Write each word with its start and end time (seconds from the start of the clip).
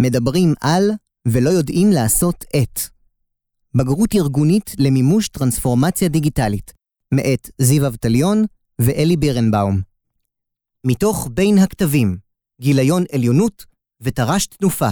מדברים 0.00 0.54
על 0.60 0.90
ולא 1.28 1.50
יודעים 1.50 1.90
לעשות 1.90 2.44
את. 2.56 2.80
בגרות 3.74 4.14
ארגונית 4.14 4.70
למימוש 4.78 5.28
טרנספורמציה 5.28 6.08
דיגיטלית, 6.08 6.72
מאת 7.14 7.50
זיו 7.58 7.86
אבטליון 7.86 8.44
ואלי 8.78 9.16
בירנבאום. 9.16 9.80
מתוך 10.84 11.28
בין 11.34 11.58
הכתבים, 11.58 12.16
גיליון 12.60 13.04
עליונות 13.12 13.64
ותר"ש 14.00 14.46
תנופה. 14.46 14.88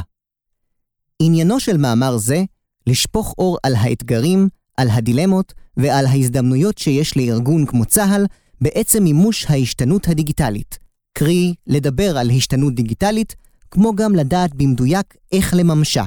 עניינו 1.22 1.61
של 1.61 1.77
מאמר 1.77 2.17
זה 2.17 2.43
לשפוך 2.87 3.35
אור 3.38 3.59
על 3.63 3.75
האתגרים, 3.75 4.49
על 4.77 4.90
הדילמות 4.90 5.53
ועל 5.77 6.06
ההזדמנויות 6.06 6.79
שיש 6.79 7.17
לארגון 7.17 7.67
כמו 7.67 7.85
צה"ל 7.85 8.27
בעצם 8.61 9.04
מימוש 9.04 9.47
ההשתנות 9.49 10.09
הדיגיטלית. 10.09 10.79
קרי, 11.13 11.54
לדבר 11.67 12.19
על 12.19 12.31
השתנות 12.31 12.75
דיגיטלית, 12.75 13.37
כמו 13.71 13.94
גם 13.94 14.14
לדעת 14.14 14.54
במדויק 14.54 15.14
איך 15.32 15.54
לממשה. 15.56 16.05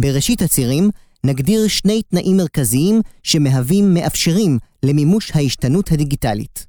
בראשית 0.00 0.42
הצירים 0.42 0.90
נגדיר 1.24 1.68
שני 1.68 2.02
תנאים 2.02 2.36
מרכזיים 2.36 3.00
שמהווים 3.22 3.94
מאפשרים 3.94 4.58
למימוש 4.82 5.30
ההשתנות 5.34 5.92
הדיגיטלית. 5.92 6.66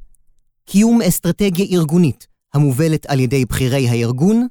קיום 0.66 1.02
אסטרטגיה 1.02 1.66
ארגונית 1.66 2.28
המובלת 2.54 3.06
על 3.06 3.20
ידי 3.20 3.46
בכירי 3.46 3.90
הארגון, 3.90 4.48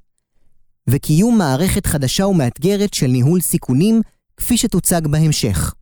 וקיום 0.91 1.39
מערכת 1.39 1.87
חדשה 1.87 2.27
ומאתגרת 2.27 2.95
של 2.95 3.07
ניהול 3.07 3.41
סיכונים, 3.41 4.01
כפי 4.37 4.59
שתוצג 4.59 5.07
בהמשך. 5.07 5.75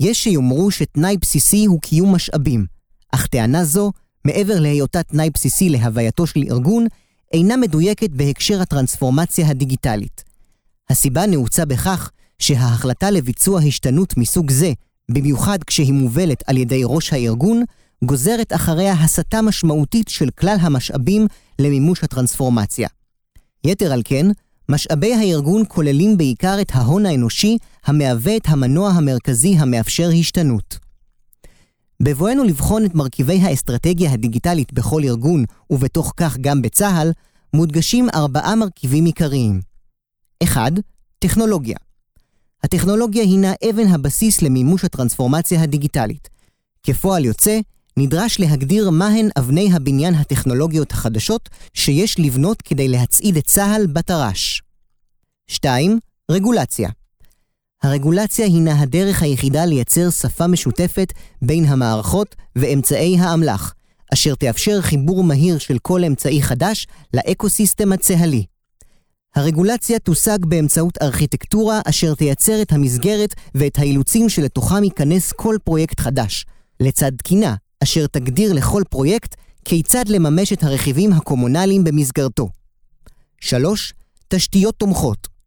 יש 0.00 0.24
שיאמרו 0.24 0.70
שתנאי 0.70 1.16
בסיסי 1.16 1.64
הוא 1.66 1.80
קיום 1.80 2.14
משאבים, 2.14 2.66
אך 3.14 3.26
טענה 3.26 3.64
זו, 3.64 3.92
מעבר 4.24 4.60
להיותה 4.60 5.02
תנאי 5.02 5.30
בסיסי 5.30 5.68
להווייתו 5.68 6.26
של 6.26 6.40
ארגון, 6.50 6.86
אינה 7.32 7.56
מדויקת 7.56 8.10
בהקשר 8.10 8.60
הטרנספורמציה 8.60 9.48
הדיגיטלית. 9.48 10.24
הסיבה 10.90 11.26
נעוצה 11.26 11.64
בכך 11.64 12.10
שההחלטה 12.38 13.10
לביצוע 13.10 13.60
השתנות 13.60 14.16
מסוג 14.16 14.50
זה, 14.50 14.72
במיוחד 15.10 15.58
כשהיא 15.66 15.92
מובלת 15.92 16.42
על 16.46 16.56
ידי 16.56 16.82
ראש 16.84 17.12
הארגון, 17.12 17.62
גוזרת 18.04 18.52
אחריה 18.52 18.92
הסטה 18.92 19.42
משמעותית 19.42 20.08
של 20.08 20.30
כלל 20.30 20.56
המשאבים 20.60 21.26
למימוש 21.58 22.04
הטרנספורמציה. 22.04 22.88
יתר 23.64 23.92
על 23.92 24.02
כן, 24.04 24.26
משאבי 24.68 25.14
הארגון 25.14 25.62
כוללים 25.68 26.16
בעיקר 26.16 26.60
את 26.60 26.70
ההון 26.72 27.06
האנושי, 27.06 27.58
המהווה 27.86 28.36
את 28.36 28.42
המנוע 28.46 28.90
המרכזי 28.90 29.56
המאפשר 29.58 30.10
השתנות. 30.20 30.87
בבואנו 32.02 32.44
לבחון 32.44 32.84
את 32.84 32.94
מרכיבי 32.94 33.40
האסטרטגיה 33.40 34.12
הדיגיטלית 34.12 34.72
בכל 34.72 35.02
ארגון, 35.04 35.44
ובתוך 35.70 36.12
כך 36.16 36.36
גם 36.40 36.62
בצה"ל, 36.62 37.10
מודגשים 37.54 38.08
ארבעה 38.14 38.56
מרכיבים 38.56 39.04
עיקריים. 39.04 39.60
1. 40.42 40.72
טכנולוגיה. 41.18 41.76
הטכנולוגיה 42.62 43.22
הינה 43.22 43.52
אבן 43.70 43.86
הבסיס 43.86 44.42
למימוש 44.42 44.84
הטרנספורמציה 44.84 45.62
הדיגיטלית. 45.62 46.28
כפועל 46.82 47.24
יוצא, 47.24 47.60
נדרש 47.96 48.40
להגדיר 48.40 48.90
מהן 48.90 49.28
אבני 49.38 49.72
הבניין 49.72 50.14
הטכנולוגיות 50.14 50.92
החדשות 50.92 51.48
שיש 51.74 52.20
לבנות 52.20 52.62
כדי 52.62 52.88
להצעיד 52.88 53.36
את 53.36 53.46
צה"ל 53.46 53.86
בתר"ש. 53.86 54.62
2. 55.46 55.98
רגולציה. 56.30 56.90
הרגולציה 57.82 58.46
הינה 58.46 58.80
הדרך 58.80 59.22
היחידה 59.22 59.64
לייצר 59.64 60.10
שפה 60.10 60.46
משותפת 60.46 61.12
בין 61.42 61.64
המערכות 61.64 62.36
ואמצעי 62.56 63.18
האמל"ח, 63.18 63.74
אשר 64.14 64.34
תאפשר 64.34 64.80
חיבור 64.80 65.24
מהיר 65.24 65.58
של 65.58 65.78
כל 65.78 66.04
אמצעי 66.04 66.42
חדש 66.42 66.86
לאקוסיסטם 67.14 67.92
הצה"לי. 67.92 68.44
הרגולציה 69.34 69.98
תושג 69.98 70.38
באמצעות 70.46 71.02
ארכיטקטורה 71.02 71.80
אשר 71.84 72.14
תייצר 72.14 72.62
את 72.62 72.72
המסגרת 72.72 73.34
ואת 73.54 73.78
האילוצים 73.78 74.28
שלתוכם 74.28 74.84
ייכנס 74.84 75.32
כל 75.32 75.56
פרויקט 75.64 76.00
חדש, 76.00 76.46
לצד 76.80 77.12
תקינה 77.16 77.54
אשר 77.82 78.06
תגדיר 78.06 78.52
לכל 78.52 78.82
פרויקט 78.90 79.34
כיצד 79.64 80.08
לממש 80.08 80.52
את 80.52 80.62
הרכיבים 80.62 81.12
הקומונליים 81.12 81.84
במסגרתו. 81.84 82.48
3. 83.40 83.92
תשתיות 84.28 84.74
תומכות. 84.78 85.37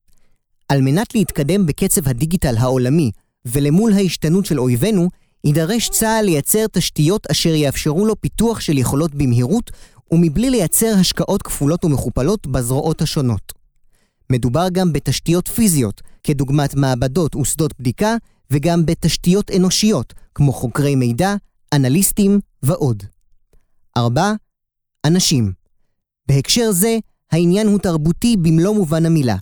על 0.71 0.81
מנת 0.81 1.15
להתקדם 1.15 1.65
בקצב 1.65 2.07
הדיגיטל 2.07 2.57
העולמי 2.57 3.11
ולמול 3.45 3.93
ההשתנות 3.93 4.45
של 4.45 4.59
אויבינו, 4.59 5.09
יידרש 5.43 5.89
צה"ל 5.89 6.25
לייצר 6.25 6.67
תשתיות 6.71 7.27
אשר 7.31 7.49
יאפשרו 7.49 8.05
לו 8.05 8.21
פיתוח 8.21 8.59
של 8.59 8.77
יכולות 8.77 9.15
במהירות 9.15 9.71
ומבלי 10.11 10.49
לייצר 10.49 10.93
השקעות 10.99 11.41
כפולות 11.41 11.85
ומכופלות 11.85 12.47
בזרועות 12.47 13.01
השונות. 13.01 13.53
מדובר 14.29 14.67
גם 14.71 14.93
בתשתיות 14.93 15.47
פיזיות, 15.47 16.01
כדוגמת 16.23 16.75
מעבדות 16.75 17.35
ושדות 17.35 17.73
בדיקה, 17.79 18.15
וגם 18.51 18.85
בתשתיות 18.85 19.51
אנושיות, 19.51 20.13
כמו 20.35 20.53
חוקרי 20.53 20.95
מידע, 20.95 21.35
אנליסטים 21.73 22.39
ועוד. 22.63 23.03
4. 23.97 24.33
אנשים. 25.05 25.51
בהקשר 26.27 26.71
זה, 26.71 26.97
העניין 27.31 27.67
הוא 27.67 27.79
תרבותי 27.79 28.37
במלוא 28.37 28.75
מובן 28.75 29.05
המילה. 29.05 29.35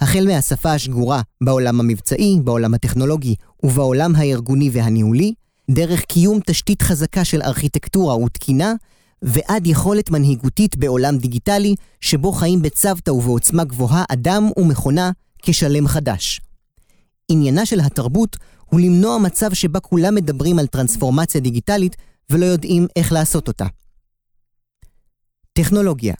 החל 0.00 0.24
מהשפה 0.26 0.72
השגורה 0.72 1.22
בעולם 1.40 1.80
המבצעי, 1.80 2.38
בעולם 2.44 2.74
הטכנולוגי 2.74 3.34
ובעולם 3.62 4.16
הארגוני 4.16 4.70
והניהולי, 4.72 5.32
דרך 5.70 6.00
קיום 6.00 6.40
תשתית 6.46 6.82
חזקה 6.82 7.24
של 7.24 7.42
ארכיטקטורה 7.42 8.16
ותקינה, 8.16 8.74
ועד 9.22 9.66
יכולת 9.66 10.10
מנהיגותית 10.10 10.76
בעולם 10.76 11.18
דיגיטלי, 11.18 11.74
שבו 12.00 12.32
חיים 12.32 12.62
בצוותא 12.62 13.10
ובעוצמה 13.10 13.64
גבוהה 13.64 14.04
אדם 14.08 14.50
ומכונה 14.56 15.10
כשלם 15.42 15.88
חדש. 15.88 16.40
עניינה 17.28 17.66
של 17.66 17.80
התרבות 17.80 18.36
הוא 18.66 18.80
למנוע 18.80 19.18
מצב 19.18 19.54
שבה 19.54 19.80
כולם 19.80 20.14
מדברים 20.14 20.58
על 20.58 20.66
טרנספורמציה 20.66 21.40
דיגיטלית 21.40 21.96
ולא 22.30 22.46
יודעים 22.46 22.86
איך 22.96 23.12
לעשות 23.12 23.48
אותה. 23.48 23.66
טכנולוגיה 25.52 26.14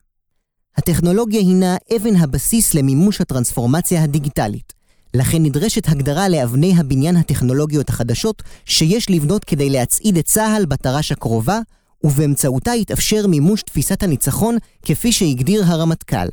הטכנולוגיה 0.78 1.40
הינה 1.40 1.76
אבן 1.96 2.16
הבסיס 2.16 2.74
למימוש 2.74 3.20
הטרנספורמציה 3.20 4.02
הדיגיטלית. 4.02 4.72
לכן 5.14 5.42
נדרשת 5.42 5.88
הגדרה 5.88 6.28
לאבני 6.28 6.74
הבניין 6.76 7.16
הטכנולוגיות 7.16 7.88
החדשות 7.88 8.42
שיש 8.64 9.10
לבנות 9.10 9.44
כדי 9.44 9.70
להצעיד 9.70 10.16
את 10.16 10.24
צה"ל 10.24 10.66
בתר"ש 10.66 11.12
הקרובה, 11.12 11.60
ובאמצעותה 12.04 12.74
יתאפשר 12.74 13.26
מימוש 13.26 13.62
תפיסת 13.62 14.02
הניצחון 14.02 14.56
כפי 14.82 15.12
שהגדיר 15.12 15.64
הרמטכ"ל. 15.64 16.28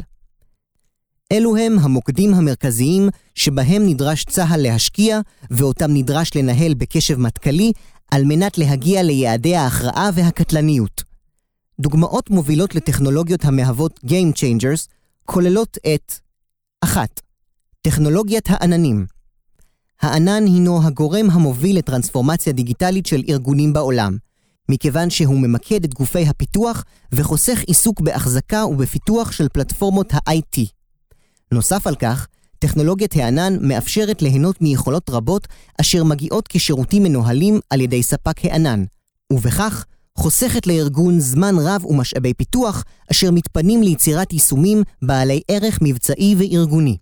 אלו 1.32 1.58
הם 1.58 1.80
המוקדים 1.80 2.34
המרכזיים 2.34 3.10
שבהם 3.36 3.86
נדרש 3.86 4.24
צה"ל 4.24 4.62
להשקיע 4.62 5.20
ואותם 5.52 5.94
נדרש 5.94 6.32
לנהל 6.36 6.74
בקשב 6.74 7.20
מטכ"לי 7.20 7.72
על 8.12 8.24
מנת 8.26 8.58
להגיע 8.58 9.04
ליעדי 9.04 9.56
ההכרעה 9.56 10.10
והקטלניות. 10.14 11.05
דוגמאות 11.80 12.30
מובילות 12.30 12.76
לטכנולוגיות 12.76 13.46
המהוות 13.46 14.00
Game 14.06 14.36
Changers 14.36 14.88
כוללות 15.26 15.78
את 15.94 16.14
1. 16.84 17.22
טכנולוגיית 17.82 18.46
העננים 18.50 19.06
הענן 20.02 20.44
הינו 20.46 20.84
הגורם 20.84 21.30
המוביל 21.30 21.78
לטרנספורמציה 21.78 22.54
דיגיטלית 22.54 23.06
של 23.06 23.22
ארגונים 23.30 23.74
בעולם, 23.74 24.18
מכיוון 24.70 25.10
שהוא 25.10 25.40
ממקד 25.40 25.84
את 25.84 25.94
גופי 25.94 26.28
הפיתוח 26.28 26.84
וחוסך 27.12 27.62
עיסוק 27.62 28.02
בהחזקה 28.02 28.66
ובפיתוח 28.66 29.32
של 29.32 29.48
פלטפורמות 29.54 30.14
ה-IT. 30.14 30.62
נוסף 31.52 31.88
על 31.88 31.96
כך, 31.96 32.28
טכנולוגיית 32.60 33.16
הענן 33.16 33.68
מאפשרת 33.68 34.22
ליהנות 34.22 34.62
מיכולות 34.62 35.10
רבות 35.10 35.48
אשר 35.82 36.04
מגיעות 36.04 36.48
כשירותים 36.48 37.04
מנוהלים 37.04 37.60
על 37.70 37.82
ידי 37.82 38.04
ספק 38.04 38.46
הענן, 38.46 38.84
ובכך 39.34 39.86
חוסכת 40.18 40.68
לארגון 40.68 41.20
זמן 41.20 41.56
רב 41.60 41.86
ומשאבי 41.86 42.34
פיתוח 42.34 42.84
אשר 43.12 43.32
מתפנים 43.32 43.84
ליצירת 43.84 44.34
יישומים 44.34 44.84
בעלי 45.02 45.42
ערך 45.48 45.80
מבצעי 45.82 46.36
וארגוני. 46.38 46.98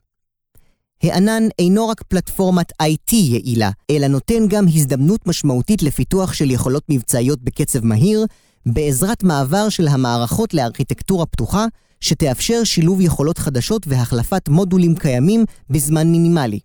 הענן 1.04 1.44
אינו 1.60 1.88
רק 1.88 2.04
פלטפורמת 2.04 2.72
IT 2.72 3.16
יעילה, 3.16 3.70
אלא 3.92 4.08
נותן 4.08 4.48
גם 4.48 4.66
הזדמנות 4.68 5.28
משמעותית 5.28 5.84
לפיתוח 5.84 6.34
של 6.34 6.52
יכולות 6.52 6.84
מבצעיות 6.90 7.42
בקצב 7.42 7.86
מהיר, 7.86 8.26
בעזרת 8.66 9.24
מעבר 9.24 9.70
של 9.70 9.88
המערכות 9.88 10.54
לארכיטקטורה 10.54 11.26
פתוחה, 11.26 11.66
שתאפשר 12.02 12.64
שילוב 12.64 13.02
יכולות 13.02 13.38
חדשות 13.38 13.88
והחלפת 13.88 14.50
מודולים 14.50 14.96
קיימים 14.96 15.46
בזמן 15.70 16.12
מינימלי. 16.12 16.60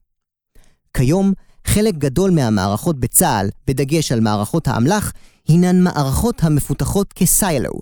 כיום, 0.94 1.32
חלק 1.66 1.94
גדול 1.94 2.30
מהמערכות 2.30 3.00
בצה"ל, 3.00 3.48
בדגש 3.66 4.12
על 4.12 4.20
מערכות 4.20 4.68
האמל"ח, 4.68 5.12
הינן 5.48 5.80
מערכות 5.80 6.44
המפותחות 6.44 7.12
כסיילו, 7.12 7.72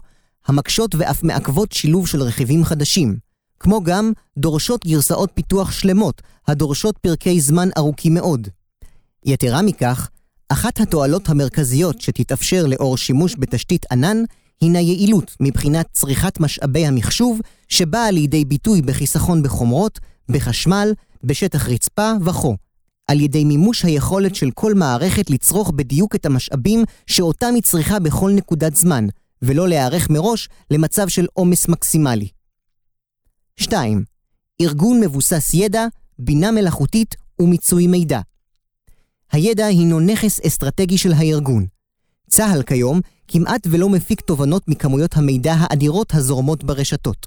המקשות 0.47 0.95
ואף 0.95 1.23
מעכבות 1.23 1.73
שילוב 1.73 2.07
של 2.09 2.23
רכיבים 2.23 2.65
חדשים, 2.65 3.17
כמו 3.61 3.83
גם 3.85 4.13
דורשות 4.39 4.87
גרסאות 4.87 5.31
פיתוח 5.35 5.71
שלמות, 5.71 6.23
הדורשות 6.49 6.99
פרקי 6.99 7.41
זמן 7.41 7.69
ארוכים 7.79 8.15
מאוד. 8.15 8.49
יתרה 9.25 9.63
מכך, 9.63 10.09
אחת 10.49 10.81
התועלות 10.81 11.29
המרכזיות 11.29 12.01
שתתאפשר 12.01 12.67
לאור 12.67 12.97
שימוש 12.97 13.35
בתשתית 13.39 13.87
ענן, 13.93 14.17
הינה 14.61 14.81
יעילות 14.81 15.37
מבחינת 15.41 15.87
צריכת 15.93 16.41
משאבי 16.41 16.87
המחשוב, 16.87 17.41
שבאה 17.69 18.11
לידי 18.11 18.45
ביטוי 18.45 18.83
בחיסכון 18.83 19.43
בחומרות, 19.43 20.01
בחשמל, 20.31 20.93
בשטח 21.25 21.69
רצפה 21.69 22.13
וכו', 22.25 22.57
על 23.07 23.21
ידי 23.21 23.45
מימוש 23.45 23.85
היכולת 23.85 24.35
של 24.35 24.51
כל 24.51 24.75
מערכת 24.75 25.31
לצרוך 25.31 25.71
בדיוק 25.71 26.15
את 26.15 26.27
המשאבים 26.27 26.85
שאותם 27.07 27.55
היא 27.55 27.63
צריכה 27.63 27.99
בכל 27.99 28.31
נקודת 28.31 28.77
זמן, 28.77 29.07
ולא 29.43 29.69
להיערך 29.69 30.11
מראש 30.11 30.49
למצב 30.71 31.09
של 31.09 31.27
עומס 31.33 31.69
מקסימלי. 31.69 32.29
2. 33.57 34.05
ארגון 34.61 35.01
מבוסס 35.01 35.51
ידע, 35.55 35.87
בינה 36.19 36.51
מלאכותית 36.51 37.15
ומיצוי 37.39 37.87
מידע. 37.87 38.21
הידע 39.33 39.67
הינו 39.67 40.01
נכס 40.01 40.41
אסטרטגי 40.41 40.99
של 40.99 41.13
הארגון. 41.13 41.67
צה"ל 42.29 42.63
כיום 42.63 43.01
כמעט 43.29 43.67
ולא 43.71 43.89
מפיק 43.89 44.21
תובנות 44.21 44.69
מכמויות 44.69 45.17
המידע 45.17 45.55
האדירות 45.59 46.15
הזורמות 46.15 46.65
ברשתות. 46.65 47.27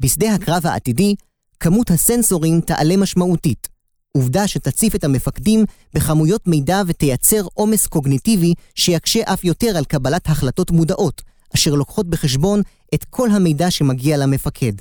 בשדה 0.00 0.34
הקרב 0.34 0.66
העתידי, 0.66 1.14
כמות 1.60 1.90
הסנסורים 1.90 2.60
תעלה 2.60 2.96
משמעותית, 2.96 3.68
עובדה 4.16 4.48
שתציף 4.48 4.94
את 4.94 5.04
המפקדים 5.04 5.64
בכמויות 5.94 6.46
מידע 6.46 6.82
ותייצר 6.86 7.46
עומס 7.54 7.86
קוגניטיבי 7.86 8.54
שיקשה 8.74 9.20
אף 9.24 9.44
יותר 9.44 9.76
על 9.76 9.84
קבלת 9.84 10.26
החלטות 10.26 10.70
מודעות, 10.70 11.22
אשר 11.54 11.74
לוקחות 11.74 12.06
בחשבון 12.10 12.60
את 12.94 13.04
כל 13.04 13.30
המידע 13.30 13.70
שמגיע 13.70 14.16
למפקד. 14.16 14.72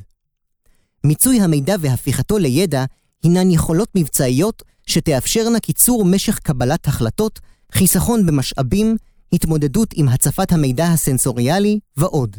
מיצוי 1.04 1.42
המידע 1.42 1.76
והפיכתו 1.80 2.38
לידע 2.38 2.86
הינן 3.24 3.52
יכולות 3.52 3.90
מבצעיות 3.96 4.64
שתאפשרנה 4.88 5.60
קיצור 5.60 6.06
משך 6.06 6.40
קבלת 6.40 6.88
החלטות, 6.88 7.40
חיסכון 7.72 8.26
במשאבים, 8.26 8.98
התמודדות 9.34 9.94
עם 9.96 10.08
הצפת 10.08 10.52
המידע 10.52 10.88
הסנסוריאלי 10.88 11.80
ועוד. 11.98 12.38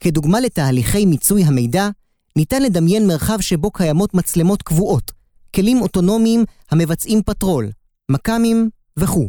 כדוגמה 0.00 0.40
לתהליכי 0.40 1.06
מיצוי 1.06 1.44
המידע, 1.44 1.88
ניתן 2.36 2.62
לדמיין 2.62 3.06
מרחב 3.06 3.40
שבו 3.40 3.70
קיימות 3.70 4.14
מצלמות 4.14 4.62
קבועות, 4.62 5.19
כלים 5.56 5.82
אוטונומיים 5.82 6.44
המבצעים 6.70 7.22
פטרול, 7.22 7.70
מכ"מים 8.10 8.70
וכו'. 8.96 9.28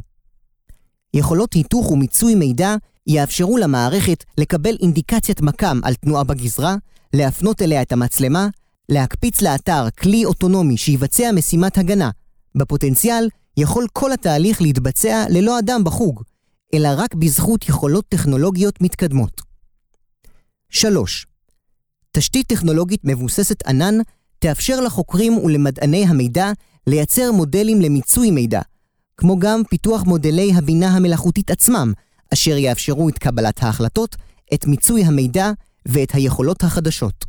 יכולות 1.13 1.53
היתוך 1.53 1.91
ומיצוי 1.91 2.35
מידע 2.35 2.75
יאפשרו 3.07 3.57
למערכת 3.57 4.23
לקבל 4.37 4.77
אינדיקציית 4.81 5.41
מכ"ם 5.41 5.79
על 5.83 5.93
תנועה 5.93 6.23
בגזרה, 6.23 6.75
להפנות 7.13 7.61
אליה 7.61 7.81
את 7.81 7.91
המצלמה, 7.91 8.47
להקפיץ 8.89 9.41
לאתר 9.41 9.89
כלי 9.99 10.25
אוטונומי 10.25 10.77
שיבצע 10.77 11.31
משימת 11.31 11.77
הגנה. 11.77 12.09
בפוטנציאל 12.55 13.29
יכול 13.57 13.87
כל 13.93 14.11
התהליך 14.11 14.61
להתבצע 14.61 15.25
ללא 15.29 15.59
אדם 15.59 15.83
בחוג, 15.83 16.23
אלא 16.73 16.89
רק 16.97 17.15
בזכות 17.15 17.69
יכולות 17.69 18.05
טכנולוגיות 18.09 18.81
מתקדמות. 18.81 19.41
3. 20.69 21.27
תשתית 22.11 22.47
טכנולוגית 22.47 23.01
מבוססת 23.03 23.67
ענן 23.67 23.97
תאפשר 24.41 24.79
לחוקרים 24.79 25.37
ולמדעני 25.37 26.05
המידע 26.05 26.51
לייצר 26.87 27.31
מודלים 27.31 27.81
למיצוי 27.81 28.31
מידע, 28.31 28.61
כמו 29.17 29.39
גם 29.39 29.61
פיתוח 29.69 30.03
מודלי 30.03 30.51
הבינה 30.55 30.87
המלאכותית 30.87 31.51
עצמם, 31.51 31.93
אשר 32.33 32.57
יאפשרו 32.57 33.09
את 33.09 33.17
קבלת 33.17 33.63
ההחלטות, 33.63 34.15
את 34.53 34.67
מיצוי 34.67 35.03
המידע 35.03 35.51
ואת 35.87 36.11
היכולות 36.13 36.63
החדשות. 36.63 37.25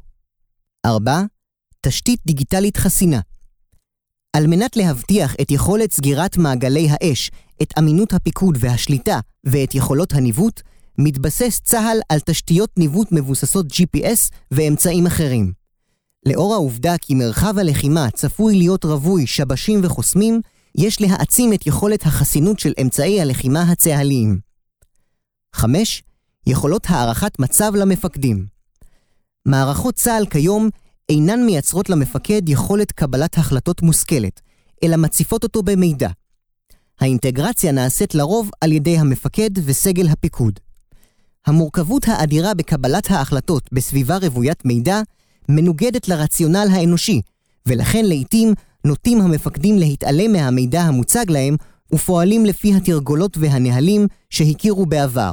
4. 0.87 1.23
תשתית 1.81 2.21
דיגיטלית 2.27 2.77
חסינה. 2.77 3.21
על 4.37 4.47
מנת 4.47 4.77
להבטיח 4.77 5.35
את 5.41 5.51
יכולת 5.51 5.93
סגירת 5.93 6.37
מעגלי 6.37 6.89
האש, 6.91 7.31
את 7.63 7.79
אמינות 7.79 8.13
הפיקוד 8.13 8.59
והשליטה 8.61 9.21
ואת 9.45 9.75
יכולות 9.75 10.13
הניווט, 10.13 10.61
מתבסס 10.99 11.61
צה"ל 11.65 12.01
על 12.09 12.21
תשתיות 12.21 12.71
ניווט 12.79 13.09
מבוססות 13.13 13.67
GPS 13.67 14.31
ואמצעים 14.51 15.07
אחרים. 15.07 15.62
לאור 16.27 16.55
העובדה 16.55 16.99
כי 16.99 17.15
מרחב 17.15 17.59
הלחימה 17.59 18.11
צפוי 18.11 18.57
להיות 18.57 18.85
רווי 18.85 19.27
שבשים 19.27 19.81
וחוסמים, 19.83 20.41
יש 20.75 21.01
להעצים 21.01 21.53
את 21.53 21.67
יכולת 21.67 22.03
החסינות 22.07 22.59
של 22.59 22.73
אמצעי 22.83 23.21
הלחימה 23.21 23.63
הצה"ליים. 23.63 24.41
5. 25.53 26.03
יכולות 26.47 26.83
הערכת 26.89 27.39
מצב 27.39 27.73
למפקדים. 27.75 28.47
מערכות 29.47 29.95
צה"ל 29.95 30.27
כיום 30.27 30.69
אינן 31.09 31.47
מייצרות 31.47 31.91
למפקד 31.91 32.49
יכולת 32.49 32.93
קבלת 32.93 33.39
החלטות 33.39 33.83
מושכלת, 33.83 34.41
אלא 34.85 34.97
מציפות 34.97 35.45
אותו 35.45 35.63
במידע. 35.63 36.09
האינטגרציה 37.01 37.73
נעשית 37.73 38.15
לרוב 38.15 38.51
על 38.61 38.73
ידי 38.73 38.99
המפקד 38.99 39.51
וסגל 39.65 40.09
הפיקוד. 40.09 40.61
המורכבות 41.47 42.09
האדירה 42.09 42.55
בקבלת 42.55 43.11
ההחלטות 43.11 43.73
בסביבה 43.73 44.17
רוויית 44.17 44.65
מידע 44.65 45.01
מנוגדת 45.49 46.09
לרציונל 46.09 46.69
האנושי, 46.73 47.21
ולכן 47.67 48.05
לעתים 48.05 48.55
נוטים 48.85 49.21
המפקדים 49.21 49.79
להתעלם 49.79 50.33
מהמידע 50.33 50.83
המוצג 50.83 51.31
להם 51.31 51.57
ופועלים 51.93 52.47
לפי 52.47 52.75
התרגולות 52.75 53.39
והנהלים 53.39 54.07
שהכירו 54.31 54.87
בעבר. 54.87 55.33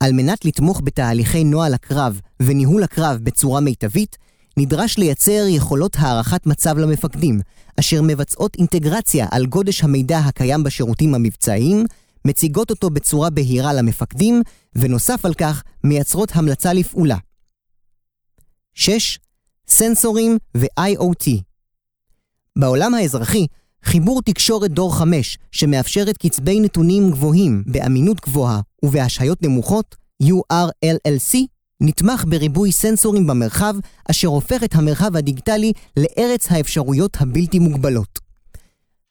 על 0.00 0.12
מנת 0.12 0.44
לתמוך 0.44 0.80
בתהליכי 0.84 1.44
נוהל 1.44 1.74
הקרב 1.74 2.20
וניהול 2.42 2.82
הקרב 2.82 3.18
בצורה 3.22 3.60
מיטבית, 3.60 4.16
נדרש 4.56 4.98
לייצר 4.98 5.44
יכולות 5.48 5.96
הערכת 5.98 6.46
מצב 6.46 6.78
למפקדים, 6.78 7.40
אשר 7.80 8.02
מבצעות 8.02 8.56
אינטגרציה 8.58 9.26
על 9.30 9.46
גודש 9.46 9.84
המידע 9.84 10.18
הקיים 10.18 10.62
בשירותים 10.62 11.14
המבצעיים, 11.14 11.84
מציגות 12.24 12.70
אותו 12.70 12.90
בצורה 12.90 13.30
בהירה 13.30 13.72
למפקדים, 13.72 14.42
ונוסף 14.76 15.24
על 15.24 15.34
כך, 15.34 15.62
מייצרות 15.84 16.30
המלצה 16.34 16.72
לפעולה. 16.72 17.16
6. 18.74 19.18
סנסורים 19.68 20.38
ו-IoT. 20.56 21.30
בעולם 22.58 22.94
האזרחי, 22.94 23.46
חיבור 23.84 24.22
תקשורת 24.22 24.70
דור 24.70 24.94
5, 24.94 25.38
שמאפשרת 25.52 26.16
קצבי 26.16 26.60
נתונים 26.60 27.10
גבוהים 27.10 27.62
באמינות 27.66 28.20
גבוהה 28.20 28.60
ובהשהיות 28.82 29.42
נמוכות, 29.42 29.96
URLLC, 30.22 31.38
נתמך 31.80 32.24
בריבוי 32.28 32.72
סנסורים 32.72 33.26
במרחב, 33.26 33.74
אשר 34.10 34.28
הופך 34.28 34.64
את 34.64 34.74
המרחב 34.74 35.16
הדיגיטלי 35.16 35.72
לארץ 35.96 36.46
האפשרויות 36.50 37.16
הבלתי 37.20 37.58
מוגבלות. 37.58 38.18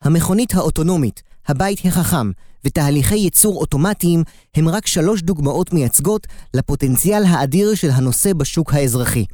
המכונית 0.03 0.55
האוטונומית, 0.55 1.21
הבית 1.47 1.79
החכם 1.85 2.31
ותהליכי 2.65 3.15
ייצור 3.15 3.57
אוטומטיים 3.57 4.23
הם 4.55 4.67
רק 4.67 4.87
שלוש 4.87 5.21
דוגמאות 5.21 5.73
מייצגות 5.73 6.27
לפוטנציאל 6.53 7.23
האדיר 7.23 7.75
של 7.75 7.89
הנושא 7.89 8.33
בשוק 8.33 8.73
האזרחי. 8.73 9.25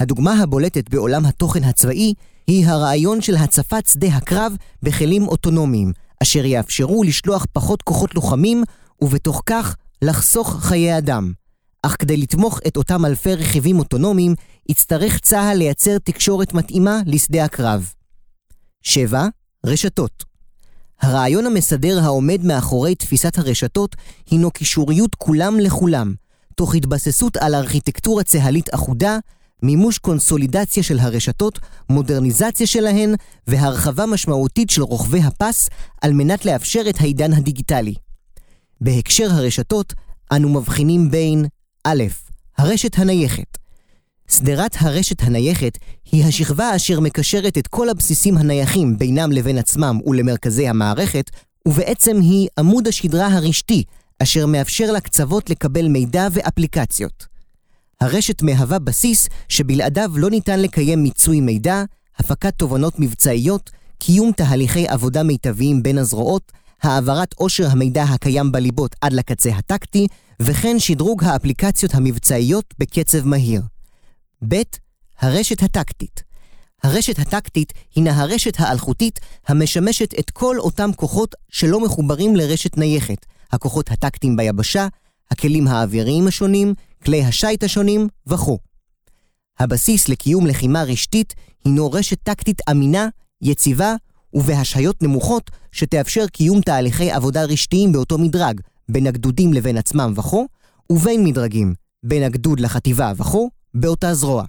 הדוגמה 0.00 0.42
הבולטת 0.42 0.88
בעולם 0.88 1.26
התוכן 1.26 1.64
הצבאי 1.64 2.14
היא 2.46 2.66
הרעיון 2.66 3.20
של 3.20 3.36
הצפת 3.36 3.86
שדה 3.86 4.08
הקרב 4.08 4.52
בכלים 4.82 5.28
אוטונומיים, 5.28 5.92
אשר 6.22 6.44
יאפשרו 6.44 7.02
לשלוח 7.02 7.46
פחות 7.52 7.82
כוחות 7.82 8.14
לוחמים, 8.14 8.64
ובתוך 9.00 9.42
כך 9.46 9.76
לחסוך 10.02 10.56
חיי 10.60 10.98
אדם. 10.98 11.32
אך 11.82 11.96
כדי 11.98 12.16
לתמוך 12.16 12.60
את 12.66 12.76
אותם 12.76 13.04
אלפי 13.04 13.34
רכיבים 13.34 13.78
אוטונומיים, 13.78 14.34
יצטרך 14.68 15.20
צה"ל 15.20 15.56
לייצר 15.56 15.98
תקשורת 15.98 16.54
מתאימה 16.54 17.00
לשדה 17.06 17.44
הקרב. 17.44 17.92
7. 18.82 19.26
רשתות 19.66 20.24
הרעיון 21.00 21.46
המסדר 21.46 22.00
העומד 22.02 22.44
מאחורי 22.44 22.94
תפיסת 22.94 23.38
הרשתות 23.38 23.96
הינו 24.30 24.50
קישוריות 24.50 25.14
כולם 25.14 25.58
לכולם, 25.58 26.14
תוך 26.54 26.74
התבססות 26.74 27.36
על 27.36 27.54
ארכיטקטורה 27.54 28.24
צה"לית 28.24 28.74
אחודה, 28.74 29.18
מימוש 29.62 29.98
קונסולידציה 29.98 30.82
של 30.82 30.98
הרשתות, 30.98 31.58
מודרניזציה 31.90 32.66
שלהן 32.66 33.14
והרחבה 33.46 34.06
משמעותית 34.06 34.70
של 34.70 34.82
רוכבי 34.82 35.20
הפס 35.20 35.68
על 36.02 36.12
מנת 36.12 36.44
לאפשר 36.44 36.82
את 36.90 37.00
העידן 37.00 37.32
הדיגיטלי. 37.32 37.94
בהקשר 38.80 39.30
הרשתות, 39.30 39.94
אנו 40.32 40.48
מבחינים 40.48 41.10
בין 41.10 41.44
א', 41.84 42.04
הרשת 42.58 42.98
הנייחת. 42.98 43.58
שדרת 44.30 44.76
הרשת 44.80 45.22
הנייחת 45.22 45.78
היא 46.12 46.24
השכבה 46.24 46.76
אשר 46.76 47.00
מקשרת 47.00 47.58
את 47.58 47.66
כל 47.66 47.88
הבסיסים 47.88 48.36
הנייחים 48.36 48.98
בינם 48.98 49.32
לבין 49.32 49.58
עצמם 49.58 49.98
ולמרכזי 50.06 50.68
המערכת, 50.68 51.30
ובעצם 51.68 52.16
היא 52.20 52.48
עמוד 52.58 52.88
השדרה 52.88 53.26
הרשתי, 53.26 53.84
אשר 54.22 54.46
מאפשר 54.46 54.92
לקצוות 54.92 55.50
לקבל 55.50 55.88
מידע 55.88 56.28
ואפליקציות. 56.32 57.29
הרשת 58.00 58.42
מהווה 58.42 58.78
בסיס 58.78 59.28
שבלעדיו 59.48 60.10
לא 60.16 60.30
ניתן 60.30 60.60
לקיים 60.60 61.02
מיצוי 61.02 61.40
מידע, 61.40 61.84
הפקת 62.18 62.54
תובנות 62.58 62.94
מבצעיות, 62.98 63.70
קיום 63.98 64.32
תהליכי 64.32 64.88
עבודה 64.88 65.22
מיטביים 65.22 65.82
בין 65.82 65.98
הזרועות, 65.98 66.52
העברת 66.82 67.34
עושר 67.34 67.70
המידע 67.70 68.02
הקיים 68.02 68.52
בליבות 68.52 68.96
עד 69.00 69.12
לקצה 69.12 69.50
הטקטי, 69.50 70.06
וכן 70.40 70.78
שדרוג 70.78 71.24
האפליקציות 71.24 71.94
המבצעיות 71.94 72.74
בקצב 72.78 73.26
מהיר. 73.26 73.62
ב. 74.48 74.54
הרשת 75.20 75.62
הטקטית 75.62 76.30
הרשת 76.82 77.18
הטקטית 77.18 77.72
הינה 77.94 78.22
הרשת 78.22 78.60
האלחוטית 78.60 79.20
המשמשת 79.48 80.14
את 80.18 80.30
כל 80.30 80.58
אותם 80.58 80.90
כוחות 80.96 81.34
שלא 81.48 81.80
מחוברים 81.80 82.36
לרשת 82.36 82.76
נייחת, 82.76 83.26
הכוחות 83.52 83.90
הטקטיים 83.90 84.36
ביבשה, 84.36 84.88
הכלים 85.30 85.66
האוויריים 85.66 86.26
השונים, 86.26 86.74
כלי 87.04 87.24
השיט 87.24 87.64
השונים 87.64 88.08
וכו'. 88.26 88.58
הבסיס 89.58 90.08
לקיום 90.08 90.46
לחימה 90.46 90.82
רשתית 90.82 91.34
הינו 91.64 91.92
רשת 91.92 92.18
טקטית 92.22 92.62
אמינה, 92.70 93.08
יציבה 93.42 93.94
ובהשהיות 94.34 95.02
נמוכות 95.02 95.50
שתאפשר 95.72 96.26
קיום 96.26 96.60
תהליכי 96.60 97.10
עבודה 97.10 97.44
רשתיים 97.44 97.92
באותו 97.92 98.18
מדרג, 98.18 98.60
בין 98.88 99.06
הגדודים 99.06 99.52
לבין 99.52 99.76
עצמם 99.76 100.12
וכו', 100.16 100.46
ובין 100.92 101.24
מדרגים, 101.24 101.74
בין 102.02 102.22
הגדוד 102.22 102.60
לחטיבה 102.60 103.12
וכו', 103.16 103.50
באותה 103.74 104.14
זרוע. 104.14 104.44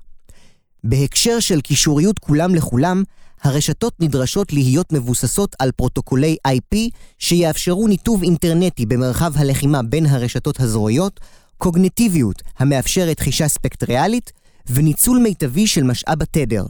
בהקשר 0.83 1.39
של 1.39 1.61
קישוריות 1.61 2.19
כולם 2.19 2.55
לכולם, 2.55 3.03
הרשתות 3.43 3.93
נדרשות 3.99 4.53
להיות 4.53 4.93
מבוססות 4.93 5.55
על 5.59 5.71
פרוטוקולי 5.71 6.35
IP 6.47 6.77
שיאפשרו 7.19 7.87
ניתוב 7.87 8.23
אינטרנטי 8.23 8.85
במרחב 8.85 9.37
הלחימה 9.37 9.83
בין 9.83 10.05
הרשתות 10.05 10.59
הזרועיות, 10.59 11.19
קוגנטיביות 11.57 12.41
המאפשרת 12.59 13.19
חישה 13.19 13.47
ספקטריאלית, 13.47 14.31
וניצול 14.69 15.19
מיטבי 15.19 15.67
של 15.67 15.83
משאב 15.83 16.21
התדר. 16.21 16.65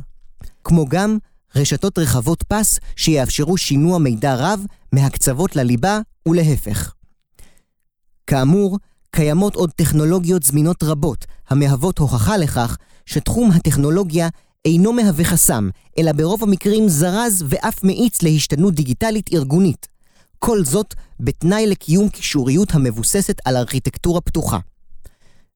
כמו 0.64 0.86
גם 0.90 1.18
רשתות 1.56 2.00
רחבות 2.00 2.44
פס 2.44 2.80
שיאפשרו 2.96 3.58
שינוע 3.58 3.98
מידע 3.98 4.36
רב 4.36 4.66
מהקצוות 4.92 5.56
לליבה 5.56 6.00
ולהפך. 6.28 6.94
כאמור, 8.28 8.78
קיימות 9.12 9.56
עוד 9.56 9.72
טכנולוגיות 9.72 10.44
זמינות 10.44 10.84
רבות 10.84 11.26
המהוות 11.50 11.98
הוכחה 11.98 12.38
לכך 12.38 12.78
שתחום 13.06 13.52
הטכנולוגיה 13.52 14.30
אינו 14.66 14.94
מהווה 14.94 15.26
חסם, 15.26 15.70
אלא 15.98 16.12
ברוב 16.12 16.44
המקרים 16.44 16.90
זרז 16.90 17.46
ואף 17.50 17.84
מאיץ 17.84 18.22
להשתנות 18.22 18.74
דיגיטלית 18.74 19.30
ארגונית. 19.34 19.88
כל 20.40 20.64
זאת 20.66 20.94
בתנאי 21.20 21.68
לקיום 21.68 22.10
קישוריות 22.10 22.76
המבוססת 22.76 23.38
על 23.46 23.58
ארכיטקטורה 23.58 24.22
פתוחה. 24.22 24.60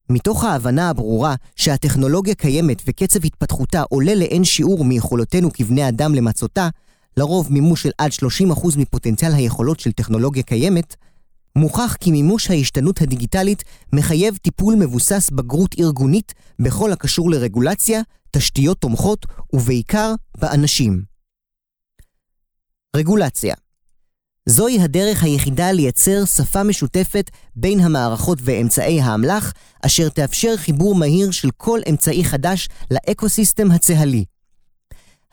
מתוך 0.10 0.44
ההבנה 0.44 0.90
הברורה 0.90 1.36
שהטכנולוגיה 1.56 2.36
קיימת 2.36 2.82
וקצב 2.88 3.26
התפתחותה 3.26 3.84
עולה 3.90 4.16
לאין 4.16 4.44
שיעור 4.44 4.86
מיכולותינו 4.86 5.54
כבני 5.54 5.88
אדם 5.88 6.16
למצותה, 6.16 6.70
לרוב 7.18 7.54
מימוש 7.54 7.84
של 7.84 7.92
עד 7.98 8.12
30% 8.54 8.78
מפוטנציאל 8.78 9.34
היכולות 9.34 9.80
של 9.80 9.92
טכנולוגיה 9.92 10.44
קיימת, 10.44 10.96
מוכח 11.56 11.96
כי 12.00 12.12
מימוש 12.12 12.52
ההשתנות 12.52 13.02
הדיגיטלית 13.02 13.64
מחייב 13.94 14.38
טיפול 14.38 14.76
מבוסס 14.76 15.30
בגרות 15.30 15.76
ארגונית 15.80 16.34
בכל 16.60 16.92
הקשור 16.92 17.32
לרגולציה, 17.32 18.02
תשתיות 18.38 18.78
תומכות 18.78 19.26
ובעיקר 19.54 20.14
באנשים. 20.38 21.04
רגולציה 22.96 23.56
זוהי 24.46 24.82
הדרך 24.82 25.24
היחידה 25.24 25.72
לייצר 25.72 26.26
שפה 26.26 26.64
משותפת 26.64 27.32
בין 27.56 27.80
המערכות 27.80 28.40
ואמצעי 28.42 29.02
האמל"ח, 29.02 29.54
אשר 29.86 30.10
תאפשר 30.10 30.58
חיבור 30.58 30.96
מהיר 30.96 31.32
של 31.32 31.50
כל 31.58 31.80
אמצעי 31.90 32.24
חדש 32.24 32.70
לאקוסיסטם 32.92 33.72
הצהלי. 33.72 34.26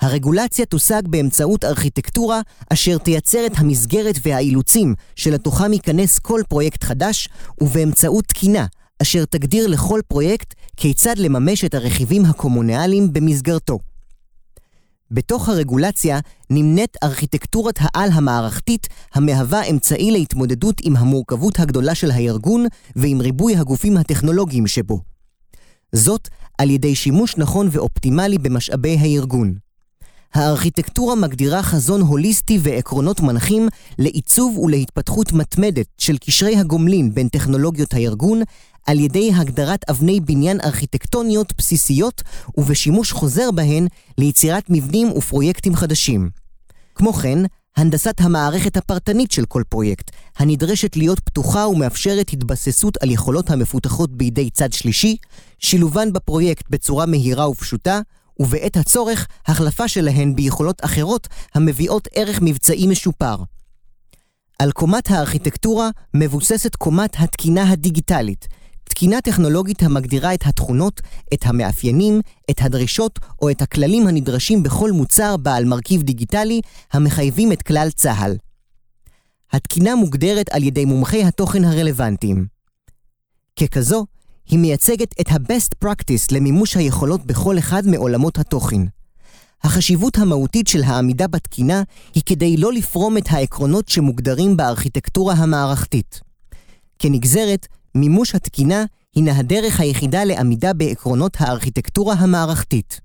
הרגולציה 0.00 0.66
תושג 0.66 1.02
באמצעות 1.08 1.64
ארכיטקטורה 1.64 2.40
אשר 2.72 2.98
תייצר 2.98 3.46
את 3.46 3.52
המסגרת 3.56 4.14
והאילוצים 4.22 4.94
שלתוכם 5.16 5.72
ייכנס 5.72 6.18
כל 6.18 6.40
פרויקט 6.48 6.84
חדש, 6.84 7.28
ובאמצעות 7.60 8.24
תקינה 8.24 8.66
אשר 9.02 9.24
תגדיר 9.24 9.66
לכל 9.66 10.00
פרויקט 10.08 10.54
כיצד 10.76 11.18
לממש 11.18 11.64
את 11.64 11.74
הרכיבים 11.74 12.24
הקומונליים 12.24 13.12
במסגרתו. 13.12 13.78
בתוך 15.10 15.48
הרגולציה 15.48 16.20
נמנית 16.50 16.96
ארכיטקטורת 17.02 17.78
העל 17.80 18.10
המערכתית 18.12 18.88
המהווה 19.14 19.62
אמצעי 19.62 20.10
להתמודדות 20.10 20.74
עם 20.82 20.96
המורכבות 20.96 21.58
הגדולה 21.58 21.94
של 21.94 22.10
הארגון 22.10 22.66
ועם 22.96 23.20
ריבוי 23.20 23.56
הגופים 23.56 23.96
הטכנולוגיים 23.96 24.66
שבו. 24.66 25.00
זאת 25.92 26.28
על 26.58 26.70
ידי 26.70 26.94
שימוש 26.94 27.36
נכון 27.36 27.68
ואופטימלי 27.72 28.38
במשאבי 28.38 28.96
הארגון. 29.00 29.54
הארכיטקטורה 30.34 31.14
מגדירה 31.14 31.62
חזון 31.62 32.00
הוליסטי 32.00 32.58
ועקרונות 32.62 33.20
מנחים 33.20 33.68
לעיצוב 33.98 34.58
ולהתפתחות 34.58 35.32
מתמדת 35.32 35.86
של 35.98 36.18
קשרי 36.18 36.56
הגומלין 36.56 37.14
בין 37.14 37.28
טכנולוגיות 37.28 37.94
הארגון 37.94 38.42
על 38.86 39.00
ידי 39.00 39.30
הגדרת 39.34 39.90
אבני 39.90 40.20
בניין 40.20 40.60
ארכיטקטוניות 40.60 41.52
בסיסיות 41.58 42.22
ובשימוש 42.56 43.12
חוזר 43.12 43.50
בהן 43.50 43.86
ליצירת 44.18 44.64
מבנים 44.68 45.12
ופרויקטים 45.12 45.74
חדשים. 45.76 46.30
כמו 46.94 47.12
כן, 47.12 47.38
הנדסת 47.76 48.20
המערכת 48.20 48.76
הפרטנית 48.76 49.30
של 49.30 49.44
כל 49.44 49.62
פרויקט, 49.68 50.10
הנדרשת 50.38 50.96
להיות 50.96 51.20
פתוחה 51.20 51.68
ומאפשרת 51.68 52.30
התבססות 52.32 53.02
על 53.02 53.10
יכולות 53.10 53.50
המפותחות 53.50 54.16
בידי 54.16 54.50
צד 54.50 54.72
שלישי, 54.72 55.16
שילובן 55.58 56.12
בפרויקט 56.12 56.64
בצורה 56.70 57.06
מהירה 57.06 57.48
ופשוטה, 57.48 58.00
ובעת 58.40 58.76
הצורך, 58.76 59.26
החלפה 59.46 59.88
שלהן 59.88 60.34
ביכולות 60.34 60.84
אחרות 60.84 61.28
המביאות 61.54 62.08
ערך 62.14 62.38
מבצעי 62.42 62.86
משופר. 62.86 63.36
על 64.58 64.72
קומת 64.72 65.10
הארכיטקטורה 65.10 65.90
מבוססת 66.14 66.76
קומת 66.76 67.16
התקינה 67.18 67.70
הדיגיטלית, 67.70 68.48
תקינה 68.92 69.20
טכנולוגית 69.20 69.82
המגדירה 69.82 70.34
את 70.34 70.46
התכונות, 70.46 71.00
את 71.34 71.46
המאפיינים, 71.46 72.20
את 72.50 72.56
הדרישות 72.60 73.18
או 73.42 73.50
את 73.50 73.62
הכללים 73.62 74.06
הנדרשים 74.06 74.62
בכל 74.62 74.92
מוצר 74.92 75.36
בעל 75.36 75.64
מרכיב 75.64 76.02
דיגיטלי 76.02 76.60
המחייבים 76.92 77.52
את 77.52 77.62
כלל 77.62 77.90
צה"ל. 77.90 78.36
התקינה 79.52 79.94
מוגדרת 79.94 80.48
על 80.50 80.62
ידי 80.62 80.84
מומחי 80.84 81.24
התוכן 81.24 81.64
הרלוונטיים. 81.64 82.46
ככזו, 83.60 84.06
היא 84.48 84.58
מייצגת 84.58 85.20
את 85.20 85.28
ה-best 85.28 85.84
practice 85.84 86.26
למימוש 86.30 86.76
היכולות 86.76 87.26
בכל 87.26 87.58
אחד 87.58 87.86
מעולמות 87.86 88.38
התוכן. 88.38 88.80
החשיבות 89.62 90.18
המהותית 90.18 90.66
של 90.66 90.82
העמידה 90.82 91.26
בתקינה 91.26 91.82
היא 92.14 92.22
כדי 92.26 92.56
לא 92.56 92.72
לפרום 92.72 93.16
את 93.16 93.24
העקרונות 93.30 93.88
שמוגדרים 93.88 94.56
בארכיטקטורה 94.56 95.34
המערכתית. 95.34 96.20
כנגזרת, 96.98 97.66
מימוש 97.94 98.34
התקינה 98.34 98.84
הינה 99.14 99.38
הדרך 99.38 99.80
היחידה 99.80 100.24
לעמידה 100.24 100.72
בעקרונות 100.72 101.36
הארכיטקטורה 101.38 102.14
המערכתית. 102.14 103.00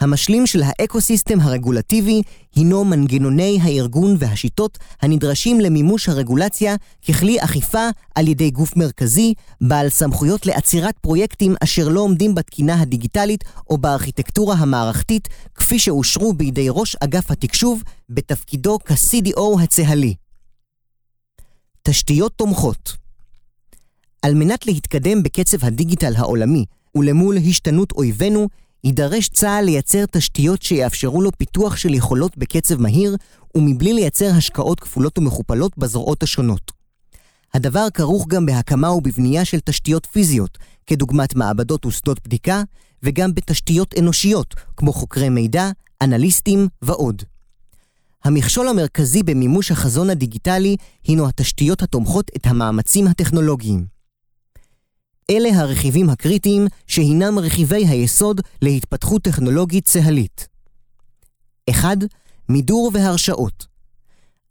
המשלים 0.00 0.46
של 0.46 0.62
האקוסיסטם 0.62 1.40
הרגולטיבי 1.40 2.22
הינו 2.54 2.84
מנגנוני 2.84 3.58
הארגון 3.62 4.16
והשיטות 4.18 4.78
הנדרשים 5.02 5.60
למימוש 5.60 6.08
הרגולציה 6.08 6.76
ככלי 7.08 7.36
אכיפה 7.40 7.88
על 8.14 8.28
ידי 8.28 8.50
גוף 8.50 8.76
מרכזי, 8.76 9.34
בעל 9.60 9.88
סמכויות 9.88 10.46
לעצירת 10.46 10.98
פרויקטים 10.98 11.54
אשר 11.64 11.88
לא 11.88 12.00
עומדים 12.00 12.34
בתקינה 12.34 12.80
הדיגיטלית 12.80 13.44
או 13.70 13.78
בארכיטקטורה 13.78 14.54
המערכתית, 14.54 15.28
כפי 15.54 15.78
שאושרו 15.78 16.32
בידי 16.32 16.66
ראש 16.70 16.96
אגף 16.96 17.30
התקשוב 17.30 17.82
בתפקידו 18.08 18.78
כ-CDO 18.84 19.62
הצהלי. 19.62 20.14
תשתיות 21.82 22.32
תומכות 22.36 22.99
על 24.22 24.34
מנת 24.34 24.66
להתקדם 24.66 25.22
בקצב 25.22 25.64
הדיגיטל 25.64 26.12
העולמי 26.16 26.64
ולמול 26.94 27.36
השתנות 27.36 27.92
אויבינו, 27.92 28.48
יידרש 28.84 29.28
צה"ל 29.28 29.64
לייצר 29.64 30.04
תשתיות 30.06 30.62
שיאפשרו 30.62 31.22
לו 31.22 31.30
פיתוח 31.38 31.76
של 31.76 31.94
יכולות 31.94 32.38
בקצב 32.38 32.80
מהיר 32.80 33.16
ומבלי 33.54 33.92
לייצר 33.92 34.30
השקעות 34.36 34.80
כפולות 34.80 35.18
ומכופלות 35.18 35.78
בזרועות 35.78 36.22
השונות. 36.22 36.72
הדבר 37.54 37.86
כרוך 37.94 38.26
גם 38.28 38.46
בהקמה 38.46 38.92
ובבנייה 38.92 39.44
של 39.44 39.60
תשתיות 39.60 40.06
פיזיות, 40.12 40.58
כדוגמת 40.86 41.34
מעבדות 41.34 41.86
ושדות 41.86 42.20
בדיקה, 42.24 42.62
וגם 43.02 43.34
בתשתיות 43.34 43.94
אנושיות, 43.98 44.54
כמו 44.76 44.92
חוקרי 44.92 45.28
מידע, 45.28 45.70
אנליסטים 46.02 46.68
ועוד. 46.82 47.22
המכשול 48.24 48.68
המרכזי 48.68 49.22
במימוש 49.22 49.70
החזון 49.70 50.10
הדיגיטלי 50.10 50.76
הינו 51.04 51.28
התשתיות 51.28 51.82
התומכות 51.82 52.30
את 52.36 52.46
המאמצים 52.46 53.06
הטכנולוגיים. 53.06 53.99
אלה 55.30 55.48
הרכיבים 55.60 56.10
הקריטיים 56.10 56.66
שהינם 56.86 57.38
רכיבי 57.38 57.86
היסוד 57.86 58.40
להתפתחות 58.62 59.22
טכנולוגית 59.22 59.84
צהלית. 59.84 60.48
1. 61.70 61.88
מידור 62.48 62.90
והרשאות. 62.94 63.66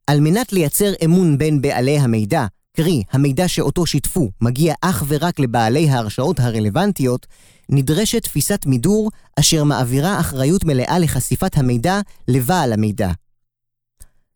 על 0.07 0.19
מנת 0.19 0.53
לייצר 0.53 0.91
אמון 1.05 1.37
בין 1.37 1.61
בעלי 1.61 1.99
המידע, 1.99 2.45
קרי, 2.77 3.03
המידע 3.11 3.47
שאותו 3.47 3.85
שיתפו 3.85 4.29
מגיע 4.41 4.73
אך 4.81 5.03
ורק 5.07 5.39
לבעלי 5.39 5.89
ההרשאות 5.89 6.39
הרלוונטיות, 6.39 7.27
נדרשת 7.69 8.23
תפיסת 8.23 8.65
מידור 8.65 9.11
אשר 9.39 9.63
מעבירה 9.63 10.19
אחריות 10.19 10.63
מלאה 10.63 10.99
לחשיפת 10.99 11.57
המידע 11.57 11.99
לבעל 12.27 12.73
המידע. 12.73 13.11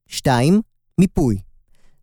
2. 0.07 0.61
מיפוי. 0.99 1.37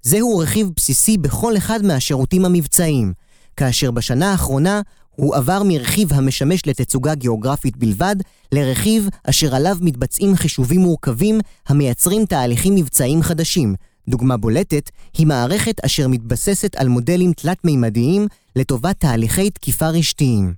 זהו 0.02 0.38
רכיב 0.38 0.70
בסיסי 0.76 1.18
בכל 1.18 1.56
אחד 1.56 1.82
מהשירותים 1.82 2.44
המבצעיים, 2.44 3.12
כאשר 3.60 3.90
בשנה 3.90 4.30
האחרונה 4.30 4.80
הוא 5.10 5.36
עבר 5.36 5.62
מרכיב 5.64 6.12
המשמש 6.12 6.66
לתצוגה 6.66 7.14
גיאוגרפית 7.14 7.76
בלבד, 7.76 8.16
לרכיב 8.52 9.08
אשר 9.24 9.54
עליו 9.54 9.76
מתבצעים 9.80 10.36
חישובים 10.36 10.80
מורכבים 10.80 11.40
המייצרים 11.68 12.26
תהליכים 12.26 12.74
מבצעיים 12.74 13.22
חדשים, 13.22 13.74
דוגמה 14.08 14.36
בולטת 14.36 14.90
היא 15.18 15.26
מערכת 15.26 15.84
אשר 15.84 16.08
מתבססת 16.08 16.76
על 16.76 16.88
מודלים 16.88 17.32
תלת-מימדיים 17.32 18.26
לטובת 18.56 19.00
תהליכי 19.00 19.50
תקיפה 19.50 19.88
רשתיים. 19.88 20.54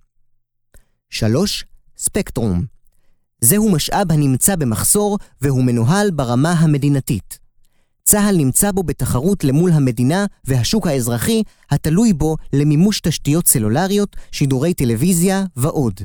3. 1.11 1.65
ספקטרום 1.99 2.65
זהו 3.41 3.73
משאב 3.73 4.13
הנמצא 4.13 4.57
במחסור 4.57 5.19
והוא 5.41 5.65
מנוהל 5.65 6.11
ברמה 6.11 6.53
המדינתית. 6.53 7.42
צה"ל 8.05 8.37
נמצא 8.37 8.73
בו 8.73 8.83
בתחרות 8.83 9.45
למול 9.45 9.73
המדינה 9.73 10.27
והשוק 10.45 10.87
האזרחי 10.87 11.43
התלוי 11.71 12.13
בו 12.13 12.37
למימוש 12.53 13.01
תשתיות 13.01 13.47
סלולריות, 13.47 14.17
שידורי 14.33 14.75
טלוויזיה 14.75 15.45
ועוד. 15.57 16.01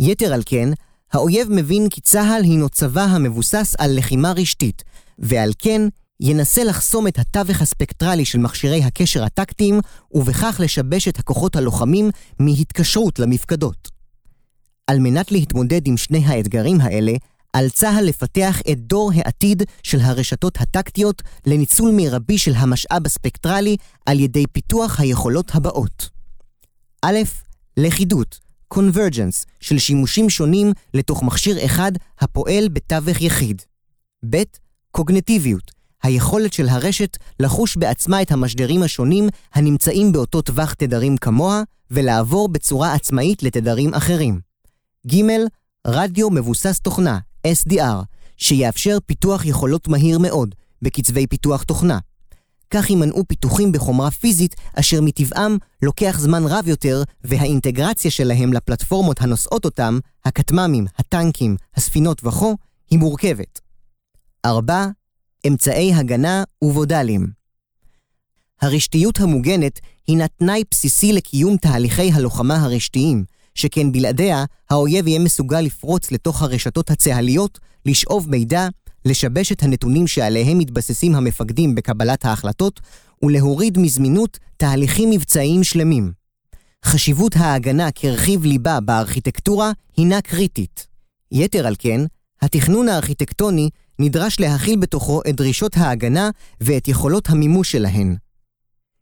יתר 0.00 0.32
על 0.32 0.42
כן, 0.46 0.68
האויב 1.12 1.48
מבין 1.50 1.88
כי 1.88 2.00
צה"ל 2.00 2.42
הינו 2.42 2.68
צבא 2.68 3.02
המבוסס 3.02 3.74
על 3.78 3.98
לחימה 3.98 4.32
רשתית, 4.32 4.84
ועל 5.18 5.52
כן 5.58 5.82
ינסה 6.20 6.64
לחסום 6.64 7.06
את 7.06 7.18
התווך 7.18 7.62
הספקטרלי 7.62 8.24
של 8.24 8.38
מכשירי 8.38 8.84
הקשר 8.84 9.24
הטקטיים, 9.24 9.80
ובכך 10.12 10.60
לשבש 10.62 11.08
את 11.08 11.18
הכוחות 11.18 11.56
הלוחמים 11.56 12.10
מהתקשרות 12.38 13.18
למפקדות. 13.18 13.88
על 14.86 14.98
מנת 14.98 15.32
להתמודד 15.32 15.86
עם 15.86 15.96
שני 15.96 16.24
האתגרים 16.26 16.80
האלה, 16.80 17.12
על 17.56 17.68
צה"ל 17.68 18.04
לפתח 18.04 18.60
את 18.72 18.78
דור 18.78 19.10
העתיד 19.14 19.62
של 19.82 20.00
הרשתות 20.00 20.60
הטקטיות 20.60 21.22
לניצול 21.46 21.90
מרבי 21.96 22.38
של 22.38 22.52
המשאב 22.54 23.06
הספקטרלי 23.06 23.76
על 24.06 24.20
ידי 24.20 24.44
פיתוח 24.52 25.00
היכולות 25.00 25.54
הבאות. 25.54 26.08
א', 27.02 27.16
לכידות, 27.76 28.38
convergence, 28.74 29.44
של 29.60 29.78
שימושים 29.78 30.30
שונים 30.30 30.72
לתוך 30.94 31.22
מכשיר 31.22 31.64
אחד 31.64 31.92
הפועל 32.20 32.68
בתווך 32.68 33.20
יחיד. 33.20 33.62
ב', 34.30 34.42
קוגנטיביות, 34.90 35.70
היכולת 36.02 36.52
של 36.52 36.68
הרשת 36.68 37.16
לחוש 37.40 37.76
בעצמה 37.76 38.22
את 38.22 38.32
המשדרים 38.32 38.82
השונים 38.82 39.28
הנמצאים 39.54 40.12
באותו 40.12 40.42
טווח 40.42 40.74
תדרים 40.74 41.16
כמוה, 41.16 41.62
ולעבור 41.90 42.48
בצורה 42.48 42.94
עצמאית 42.94 43.42
לתדרים 43.42 43.94
אחרים. 43.94 44.40
ג. 45.06 45.22
רדיו 45.86 46.30
מבוסס 46.30 46.80
תוכנה, 46.80 47.18
SDR, 47.46 48.04
שיאפשר 48.36 48.98
פיתוח 49.06 49.44
יכולות 49.44 49.88
מהיר 49.88 50.18
מאוד, 50.18 50.54
בקצבי 50.82 51.26
פיתוח 51.26 51.62
תוכנה. 51.62 51.98
כך 52.70 52.90
יימנעו 52.90 53.24
פיתוחים 53.28 53.72
בחומרה 53.72 54.10
פיזית, 54.10 54.54
אשר 54.74 55.00
מטבעם 55.00 55.56
לוקח 55.82 56.16
זמן 56.18 56.42
רב 56.46 56.68
יותר, 56.68 57.02
והאינטגרציה 57.24 58.10
שלהם 58.10 58.52
לפלטפורמות 58.52 59.20
הנושאות 59.20 59.64
אותם, 59.64 59.98
הכטמ"מים, 60.24 60.86
הטנקים, 60.98 61.56
הספינות 61.76 62.24
וכו', 62.24 62.56
היא 62.90 62.98
מורכבת. 62.98 63.60
4. 64.44 64.86
אמצעי 65.46 65.94
הגנה 65.94 66.44
ובודלים. 66.62 67.26
הרשתיות 68.60 69.20
המוגנת 69.20 69.80
הינה 70.06 70.28
תנאי 70.28 70.62
בסיסי 70.70 71.12
לקיום 71.12 71.56
תהליכי 71.56 72.12
הלוחמה 72.12 72.62
הרשתיים, 72.62 73.24
שכן 73.56 73.92
בלעדיה 73.92 74.44
האויב 74.70 75.08
יהיה 75.08 75.18
מסוגל 75.18 75.60
לפרוץ 75.60 76.12
לתוך 76.12 76.42
הרשתות 76.42 76.90
הצה"ליות, 76.90 77.58
לשאוב 77.86 78.30
מידע, 78.30 78.68
לשבש 79.04 79.52
את 79.52 79.62
הנתונים 79.62 80.06
שעליהם 80.06 80.58
מתבססים 80.58 81.14
המפקדים 81.14 81.74
בקבלת 81.74 82.24
ההחלטות, 82.24 82.80
ולהוריד 83.22 83.78
מזמינות 83.78 84.38
תהליכים 84.56 85.10
מבצעיים 85.10 85.64
שלמים. 85.64 86.12
חשיבות 86.84 87.36
ההגנה 87.36 87.90
כרכיב 87.90 88.44
ליבה 88.44 88.80
בארכיטקטורה 88.80 89.72
הינה 89.96 90.20
קריטית. 90.20 90.86
יתר 91.32 91.66
על 91.66 91.74
כן, 91.78 92.00
התכנון 92.42 92.88
הארכיטקטוני 92.88 93.70
נדרש 93.98 94.40
להכיל 94.40 94.78
בתוכו 94.78 95.20
את 95.28 95.34
דרישות 95.34 95.76
ההגנה 95.76 96.30
ואת 96.60 96.88
יכולות 96.88 97.30
המימוש 97.30 97.72
שלהן. 97.72 98.16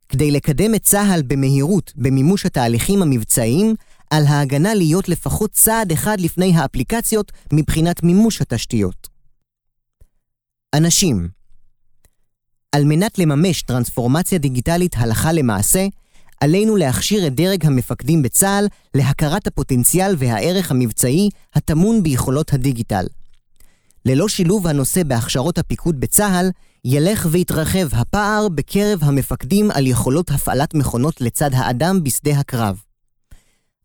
כדי 0.09 0.31
לקדם 0.31 0.75
את 0.75 0.83
צה"ל 0.83 1.23
במהירות 1.23 1.93
במימוש 1.97 2.47
התהליכים 2.47 3.03
המבצעיים, 3.03 3.75
על 4.11 4.27
ההגנה 4.27 4.75
להיות 4.75 5.09
לפחות 5.09 5.51
צעד 5.51 5.93
אחד 5.93 6.21
לפני 6.21 6.53
האפליקציות 6.57 7.33
מבחינת 7.53 8.03
מימוש 8.03 8.41
התשתיות. 8.41 9.09
אנשים 10.75 11.29
על 12.75 12.85
מנת 12.85 13.19
לממש 13.19 13.63
טרנספורמציה 13.63 14.39
דיגיטלית 14.39 14.95
הלכה 14.99 15.33
למעשה, 15.33 15.87
עלינו 16.41 16.77
להכשיר 16.77 17.27
את 17.27 17.35
דרג 17.35 17.67
המפקדים 17.67 18.23
בצה"ל 18.23 18.67
להכרת 18.95 19.47
הפוטנציאל 19.47 20.15
והערך 20.19 20.71
המבצעי 20.71 21.29
הטמון 21.55 22.03
ביכולות 22.03 22.53
הדיגיטל. 22.53 23.07
ללא 24.07 24.29
שילוב 24.29 24.67
הנושא 24.67 25.03
בהכשרות 25.03 25.59
הפיקוד 25.59 26.01
בצה"ל, 26.01 26.51
ילך 26.85 27.27
ויתרחב 27.31 27.95
הפער 27.95 28.49
בקרב 28.49 28.99
המפקדים 29.03 29.71
על 29.71 29.87
יכולות 29.87 30.31
הפעלת 30.31 30.75
מכונות 30.75 31.21
לצד 31.21 31.51
האדם 31.55 32.05
בשדה 32.05 32.39
הקרב. 32.39 32.81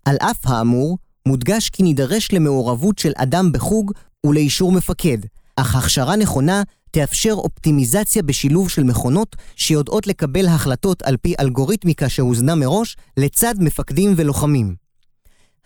על 0.10 0.18
אף 0.22 0.38
האמור, 0.44 0.98
מודגש 1.28 1.70
כי 1.70 1.84
נידרש 1.84 2.32
למעורבות 2.32 3.00
של 3.00 3.12
אדם 3.16 3.52
בחוג 3.52 3.92
ולאישור 4.26 4.72
מפקד, 4.72 5.18
אך 5.56 5.76
הכשרה 5.76 6.16
נכונה 6.16 6.64
תאפשר 6.92 7.34
אופטימיזציה 7.34 8.24
בשילוב 8.24 8.70
של 8.70 8.84
מכונות 8.84 9.36
שיודעות 9.56 10.08
לקבל 10.08 10.48
החלטות 10.48 11.02
על 11.02 11.18
פי 11.18 11.34
אלגוריתמיקה 11.40 12.10
שהוזנה 12.10 12.56
מראש 12.56 12.98
לצד 13.18 13.56
מפקדים 13.60 14.14
ולוחמים. 14.16 14.76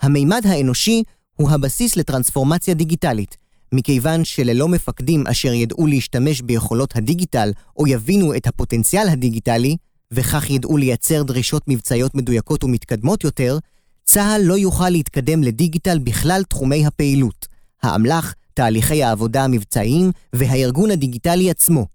המימד 0.02 0.42
האנושי 0.46 1.04
הוא 1.36 1.52
הבסיס 1.52 1.96
לטרנספורמציה 1.96 2.74
דיגיטלית, 2.74 3.38
מכיוון 3.72 4.26
שללא 4.26 4.68
מפקדים 4.68 5.28
אשר 5.28 5.54
ידעו 5.54 5.88
להשתמש 5.88 6.42
ביכולות 6.42 6.96
הדיגיטל 6.96 7.52
או 7.78 7.88
יבינו 7.88 8.36
את 8.36 8.48
הפוטנציאל 8.48 9.10
הדיגיטלי, 9.10 9.78
וכך 10.14 10.50
ידעו 10.50 10.78
לייצר 10.78 11.24
דרישות 11.24 11.64
מבצעיות 11.68 12.16
מדויקות 12.16 12.64
ומתקדמות 12.64 13.24
יותר, 13.24 13.58
צה"ל 14.04 14.42
לא 14.42 14.58
יוכל 14.58 14.90
להתקדם 14.90 15.44
לדיגיטל 15.44 16.00
בכלל 16.00 16.44
תחומי 16.44 16.86
הפעילות, 16.86 17.48
האמל"ח, 17.84 18.34
תהליכי 18.54 19.04
העבודה 19.04 19.44
המבצעיים 19.44 20.12
והארגון 20.34 20.92
הדיגיטלי 20.92 21.50
עצמו. 21.50 21.88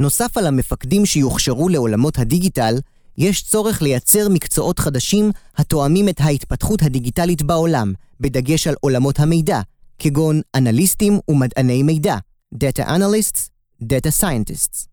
נוסף 0.00 0.36
על 0.36 0.46
המפקדים 0.46 1.06
שיוכשרו 1.06 1.68
לעולמות 1.68 2.18
הדיגיטל, 2.18 2.78
יש 3.18 3.42
צורך 3.42 3.82
לייצר 3.82 4.28
מקצועות 4.28 4.78
חדשים 4.78 5.30
התואמים 5.56 6.08
את 6.08 6.20
ההתפתחות 6.20 6.82
הדיגיטלית 6.82 7.42
בעולם, 7.42 7.92
בדגש 8.20 8.66
על 8.66 8.74
עולמות 8.80 9.20
המידע, 9.20 9.60
כגון 9.98 10.40
אנליסטים 10.54 11.18
ומדעני 11.28 11.82
מידע, 11.82 12.16
Data 12.54 12.84
Analysts, 12.88 13.48
Data 13.82 14.10
Scientists. 14.20 14.86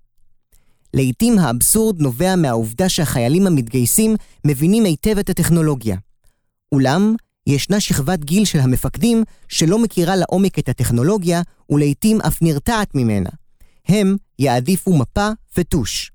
לעתים 0.94 1.40
האבסורד 1.40 2.02
נובע 2.02 2.36
מהעובדה 2.36 2.90
שהחיילים 2.90 3.48
המתגייסים 3.48 4.16
מבינים 4.46 4.86
היטב 4.86 5.18
את 5.18 5.30
הטכנולוגיה. 5.30 5.98
אולם, 6.76 7.16
ישנה 7.48 7.80
שכבת 7.80 8.20
גיל 8.20 8.46
של 8.46 8.60
המפקדים 8.60 9.24
שלא 9.48 9.80
מכירה 9.80 10.16
לעומק 10.16 10.60
את 10.60 10.70
הטכנולוגיה 10.70 11.42
ולעיתים 11.70 12.22
אף 12.22 12.42
נרתעת 12.42 12.96
ממנה. 12.96 13.30
הם 13.88 14.16
יעדיפו 14.40 14.98
מפה 14.98 15.30
וטוש. 15.58 16.12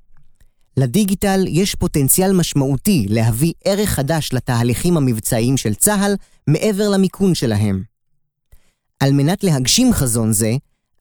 לדיגיטל 0.76 1.44
יש 1.48 1.74
פוטנציאל 1.74 2.32
משמעותי 2.32 3.06
להביא 3.08 3.52
ערך 3.64 3.90
חדש 3.90 4.32
לתהליכים 4.32 4.96
המבצעיים 4.96 5.56
של 5.56 5.74
צה"ל 5.74 6.14
מעבר 6.46 6.88
למיכון 6.88 7.34
שלהם. 7.34 7.82
על 9.00 9.12
מנת 9.12 9.44
להגשים 9.44 9.92
חזון 9.92 10.32
זה, 10.32 10.52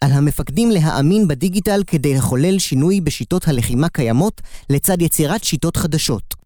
על 0.02 0.12
המפקדים 0.12 0.72
להאמין 0.72 1.28
בדיגיטל 1.28 1.84
כדי 1.88 2.16
לחולל 2.16 2.60
שינוי 2.60 3.02
בשיטות 3.02 3.48
הלחימה 3.48 3.90
קיימות 3.90 4.42
לצד 4.70 5.02
יצירת 5.02 5.44
שיטות 5.44 5.78
חדשות. 5.78 6.39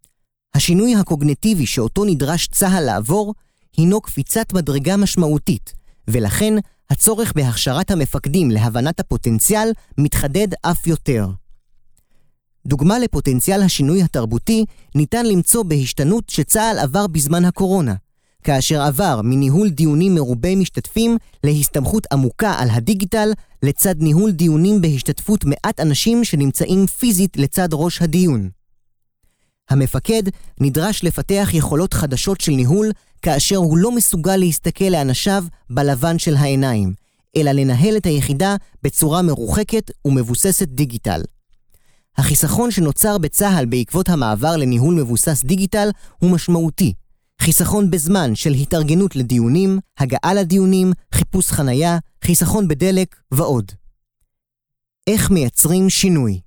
השינוי 0.55 0.95
הקוגנטיבי 0.95 1.65
שאותו 1.65 2.05
נדרש 2.05 2.47
צה"ל 2.47 2.83
לעבור, 2.83 3.33
הינו 3.77 4.01
קפיצת 4.01 4.53
מדרגה 4.53 4.97
משמעותית, 4.97 5.73
ולכן 6.07 6.53
הצורך 6.89 7.33
בהכשרת 7.35 7.91
המפקדים 7.91 8.51
להבנת 8.51 8.99
הפוטנציאל 8.99 9.71
מתחדד 9.97 10.47
אף 10.61 10.87
יותר. 10.87 11.27
דוגמה 12.65 12.99
לפוטנציאל 12.99 13.61
השינוי 13.61 14.03
התרבותי 14.03 14.65
ניתן 14.95 15.25
למצוא 15.25 15.63
בהשתנות 15.63 16.29
שצה"ל 16.29 16.79
עבר 16.79 17.07
בזמן 17.07 17.45
הקורונה, 17.45 17.93
כאשר 18.43 18.81
עבר 18.81 19.21
מניהול 19.23 19.69
דיונים 19.69 20.15
מרובי 20.15 20.55
משתתפים 20.55 21.17
להסתמכות 21.43 22.07
עמוקה 22.11 22.53
על 22.59 22.69
הדיגיטל, 22.69 23.31
לצד 23.63 23.95
ניהול 23.99 24.31
דיונים 24.31 24.81
בהשתתפות 24.81 25.45
מעט 25.45 25.79
אנשים 25.79 26.23
שנמצאים 26.23 26.87
פיזית 26.87 27.37
לצד 27.37 27.69
ראש 27.71 28.01
הדיון. 28.01 28.49
המפקד 29.69 30.23
נדרש 30.60 31.04
לפתח 31.04 31.49
יכולות 31.54 31.93
חדשות 31.93 32.41
של 32.41 32.52
ניהול 32.52 32.91
כאשר 33.21 33.56
הוא 33.56 33.78
לא 33.78 33.95
מסוגל 33.95 34.36
להסתכל 34.36 34.86
לאנשיו 34.86 35.43
בלבן 35.69 36.19
של 36.19 36.36
העיניים, 36.36 36.93
אלא 37.36 37.52
לנהל 37.52 37.97
את 37.97 38.06
היחידה 38.06 38.56
בצורה 38.84 39.21
מרוחקת 39.21 39.91
ומבוססת 40.06 40.67
דיגיטל. 40.67 41.21
החיסכון 42.17 42.71
שנוצר 42.71 43.17
בצה"ל 43.17 43.65
בעקבות 43.65 44.10
המעבר 44.10 44.58
לניהול 44.58 44.95
מבוסס 44.95 45.43
דיגיטל 45.43 45.89
הוא 46.19 46.32
משמעותי. 46.32 46.93
חיסכון 47.41 47.91
בזמן 47.91 48.36
של 48.36 48.52
התארגנות 48.52 49.15
לדיונים, 49.15 49.80
הגעה 49.97 50.34
לדיונים, 50.34 50.91
חיפוש 51.13 51.47
חנייה, 51.47 51.97
חיסכון 52.23 52.67
בדלק 52.67 53.15
ועוד. 53.32 53.71
איך 55.08 55.32
מייצרים 55.32 55.89
שינוי? 55.89 56.39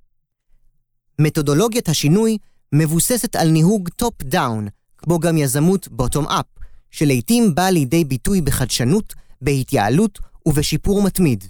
מתודולוגיית 1.21 1.89
השינוי 1.89 2.37
מבוססת 2.73 3.35
על 3.35 3.49
ניהוג 3.49 3.89
top-down, 3.89 4.67
כמו 4.97 5.19
גם 5.19 5.37
יזמות 5.37 5.87
bottom-up, 5.87 6.45
שלעיתים 6.91 7.55
באה 7.55 7.71
לידי 7.71 8.05
ביטוי 8.05 8.41
בחדשנות, 8.41 9.13
בהתייעלות 9.41 10.19
ובשיפור 10.45 11.01
מתמיד. 11.01 11.43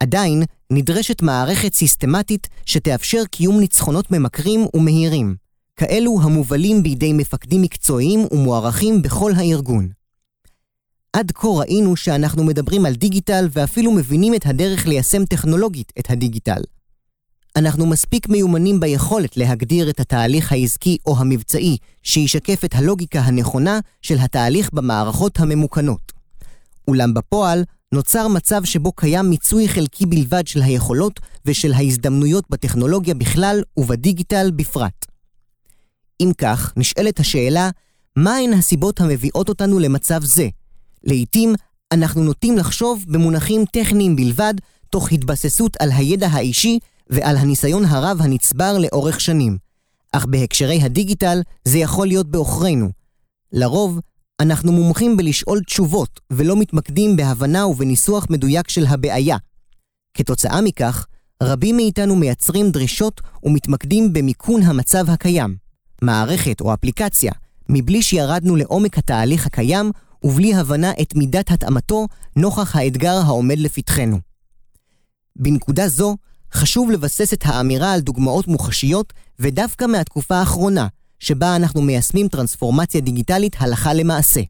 עדיין 0.00 0.42
נדרשת 0.70 1.22
מערכת 1.22 1.74
סיסטמטית 1.74 2.48
שתאפשר 2.66 3.24
קיום 3.30 3.60
ניצחונות 3.60 4.10
ממכרים 4.10 4.66
ומהירים, 4.74 5.36
כאלו 5.76 6.20
המובלים 6.22 6.82
בידי 6.82 7.12
מפקדים 7.12 7.62
מקצועיים 7.62 8.26
ומוערכים 8.30 9.02
בכל 9.02 9.32
הארגון. 9.36 9.88
עד 11.12 11.32
כה 11.34 11.48
ראינו 11.48 11.96
שאנחנו 11.96 12.44
מדברים 12.44 12.86
על 12.86 12.94
דיגיטל 12.94 13.48
ואפילו 13.52 13.92
מבינים 13.92 14.34
את 14.34 14.46
הדרך 14.46 14.86
ליישם 14.86 15.24
טכנולוגית 15.24 15.92
את 15.98 16.10
הדיגיטל. 16.10 16.62
אנחנו 17.56 17.86
מספיק 17.86 18.28
מיומנים 18.28 18.80
ביכולת 18.80 19.36
להגדיר 19.36 19.90
את 19.90 20.00
התהליך 20.00 20.52
העסקי 20.52 20.98
או 21.06 21.18
המבצעי 21.18 21.76
שישקף 22.02 22.64
את 22.64 22.74
הלוגיקה 22.74 23.20
הנכונה 23.20 23.80
של 24.02 24.18
התהליך 24.18 24.70
במערכות 24.72 25.40
הממוכנות. 25.40 26.12
אולם 26.88 27.14
בפועל, 27.14 27.64
נוצר 27.92 28.28
מצב 28.28 28.64
שבו 28.64 28.92
קיים 28.92 29.30
מיצוי 29.30 29.68
חלקי 29.68 30.06
בלבד 30.06 30.46
של 30.46 30.62
היכולות 30.62 31.20
ושל 31.44 31.72
ההזדמנויות 31.72 32.44
בטכנולוגיה 32.50 33.14
בכלל 33.14 33.62
ובדיגיטל 33.76 34.50
בפרט. 34.56 35.06
אם 36.20 36.30
כך, 36.38 36.72
נשאלת 36.76 37.20
השאלה, 37.20 37.70
מהן 38.16 38.52
הסיבות 38.52 39.00
המביאות 39.00 39.48
אותנו 39.48 39.78
למצב 39.78 40.24
זה? 40.24 40.48
לעתים, 41.04 41.54
אנחנו 41.92 42.24
נוטים 42.24 42.56
לחשוב 42.56 43.04
במונחים 43.08 43.64
טכניים 43.72 44.16
בלבד, 44.16 44.54
תוך 44.90 45.12
התבססות 45.12 45.76
על 45.80 45.92
הידע 45.92 46.28
האישי 46.28 46.78
ועל 47.10 47.36
הניסיון 47.36 47.84
הרב 47.84 48.18
הנצבר 48.22 48.78
לאורך 48.78 49.20
שנים. 49.20 49.58
אך 50.12 50.26
בהקשרי 50.26 50.82
הדיגיטל 50.82 51.42
זה 51.64 51.78
יכול 51.78 52.06
להיות 52.06 52.30
בעוכרינו. 52.30 52.90
לרוב, 53.52 54.00
אנחנו 54.40 54.72
מומחים 54.72 55.16
בלשאול 55.16 55.60
תשובות 55.60 56.20
ולא 56.30 56.56
מתמקדים 56.56 57.16
בהבנה 57.16 57.66
ובניסוח 57.66 58.26
מדויק 58.30 58.68
של 58.68 58.86
הבעיה. 58.86 59.36
כתוצאה 60.14 60.60
מכך, 60.60 61.06
רבים 61.42 61.76
מאיתנו 61.76 62.16
מייצרים 62.16 62.70
דרישות 62.70 63.20
ומתמקדים 63.42 64.12
במיכון 64.12 64.62
המצב 64.62 65.10
הקיים, 65.10 65.56
מערכת 66.02 66.60
או 66.60 66.74
אפליקציה, 66.74 67.32
מבלי 67.68 68.02
שירדנו 68.02 68.56
לעומק 68.56 68.98
התהליך 68.98 69.46
הקיים 69.46 69.90
ובלי 70.22 70.54
הבנה 70.54 70.92
את 71.02 71.14
מידת 71.14 71.50
התאמתו 71.50 72.06
נוכח 72.36 72.76
האתגר 72.76 73.20
העומד 73.24 73.58
לפתחנו. 73.58 74.18
בנקודה 75.36 75.88
זו, 75.88 76.16
חשוב 76.54 76.90
לבסס 76.90 77.32
את 77.32 77.42
האמירה 77.44 77.92
על 77.92 78.00
דוגמאות 78.00 78.48
מוחשיות 78.48 79.12
ודווקא 79.38 79.84
מהתקופה 79.84 80.36
האחרונה, 80.36 80.86
שבה 81.18 81.56
אנחנו 81.56 81.82
מיישמים 81.82 82.28
טרנספורמציה 82.28 83.00
דיגיטלית 83.00 83.56
הלכה 83.58 83.94
למעשה. 83.94 84.40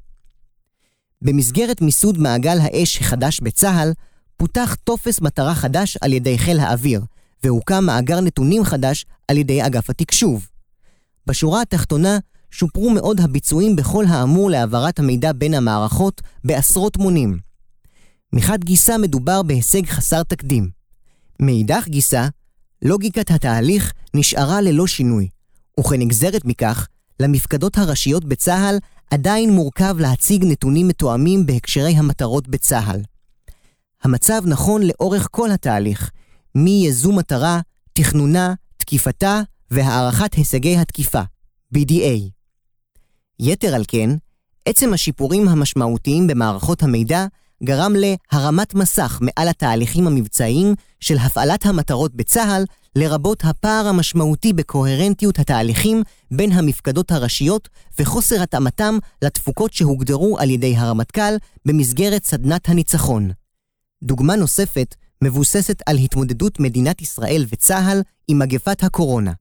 במסגרת 1.22 1.82
מיסוד 1.82 2.18
מעגל 2.18 2.58
האש 2.60 3.00
החדש 3.00 3.40
בצה"ל, 3.40 3.92
פותח 4.36 4.76
טופס 4.84 5.20
מטרה 5.20 5.54
חדש 5.54 5.96
על 6.00 6.12
ידי 6.12 6.38
חיל 6.38 6.60
האוויר, 6.60 7.00
והוקם 7.44 7.84
מאגר 7.84 8.20
נתונים 8.20 8.64
חדש 8.64 9.04
על 9.28 9.36
ידי 9.36 9.66
אגף 9.66 9.90
התקשוב. 9.90 10.48
בשורה 11.26 11.62
התחתונה, 11.62 12.18
שופרו 12.50 12.90
מאוד 12.90 13.20
הביצועים 13.20 13.76
בכל 13.76 14.04
האמור 14.08 14.50
להעברת 14.50 14.98
המידע 14.98 15.32
בין 15.32 15.54
המערכות 15.54 16.22
בעשרות 16.44 16.96
מונים. 16.96 17.38
מחד 18.32 18.64
גיסה 18.64 18.98
מדובר 18.98 19.42
בהישג 19.42 19.86
חסר 19.86 20.22
תקדים. 20.22 20.75
מאידך 21.40 21.84
גיסה, 21.88 22.28
לוגיקת 22.82 23.30
התהליך 23.30 23.92
נשארה 24.14 24.60
ללא 24.60 24.86
שינוי, 24.86 25.28
וכנגזרת 25.80 26.44
מכך, 26.44 26.86
למפקדות 27.20 27.78
הראשיות 27.78 28.24
בצה"ל 28.24 28.78
עדיין 29.10 29.50
מורכב 29.50 29.96
להציג 29.98 30.44
נתונים 30.44 30.88
מתואמים 30.88 31.46
בהקשרי 31.46 31.92
המטרות 31.96 32.48
בצה"ל. 32.48 33.00
המצב 34.02 34.42
נכון 34.46 34.82
לאורך 34.82 35.28
כל 35.30 35.50
התהליך, 35.50 36.10
מייזום 36.54 37.18
מטרה, 37.18 37.60
תכנונה, 37.92 38.54
תקיפתה 38.76 39.40
והערכת 39.70 40.34
הישגי 40.34 40.76
התקיפה, 40.76 41.22
BDA. 41.74 42.30
יתר 43.40 43.74
על 43.74 43.84
כן, 43.88 44.10
עצם 44.66 44.92
השיפורים 44.92 45.48
המשמעותיים 45.48 46.26
במערכות 46.26 46.82
המידע 46.82 47.26
גרם 47.64 47.92
להרמת 47.96 48.74
מסך 48.74 49.18
מעל 49.22 49.48
התהליכים 49.48 50.06
המבצעיים 50.06 50.74
של 51.00 51.16
הפעלת 51.18 51.66
המטרות 51.66 52.14
בצה"ל, 52.14 52.64
לרבות 52.96 53.44
הפער 53.44 53.86
המשמעותי 53.88 54.52
בקוהרנטיות 54.52 55.38
התהליכים 55.38 56.02
בין 56.30 56.52
המפקדות 56.52 57.12
הראשיות 57.12 57.68
וחוסר 57.98 58.42
התאמתם 58.42 58.98
לתפוקות 59.22 59.72
שהוגדרו 59.72 60.38
על 60.38 60.50
ידי 60.50 60.76
הרמטכ"ל 60.76 61.36
במסגרת 61.64 62.24
סדנת 62.24 62.68
הניצחון. 62.68 63.30
דוגמה 64.02 64.36
נוספת 64.36 64.94
מבוססת 65.24 65.82
על 65.86 65.96
התמודדות 65.96 66.60
מדינת 66.60 67.02
ישראל 67.02 67.46
וצה"ל 67.52 68.02
עם 68.28 68.38
מגפת 68.38 68.84
הקורונה. 68.84 69.32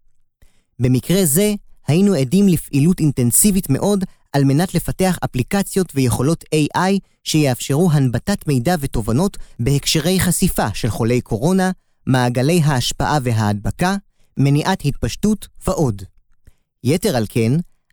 במקרה 0.79 1.25
זה, 1.25 1.53
היינו 1.87 2.13
עדים 2.13 2.47
לפעילות 2.47 2.99
אינטנסיבית 2.99 3.69
מאוד 3.69 4.03
על 4.35 4.43
מנת 4.43 4.75
לפתח 4.75 5.17
אפליקציות 5.25 5.91
ויכולות 5.95 6.43
AI 6.55 6.99
שיאפשרו 7.23 7.91
הנבטת 7.91 8.47
מידע 8.47 8.75
ותובנות 8.79 9.37
בהקשרי 9.59 10.19
חשיפה 10.19 10.67
של 10.73 10.89
חולי 10.89 11.21
קורונה, 11.21 11.71
מעגלי 12.07 12.61
ההשפעה 12.63 13.17
וההדבקה, 13.23 13.95
מניעת 14.37 14.85
התפשטות 14.85 15.47
ועוד. 15.67 16.01
יתר 16.83 17.15
על 17.15 17.25
כן, 17.29 17.51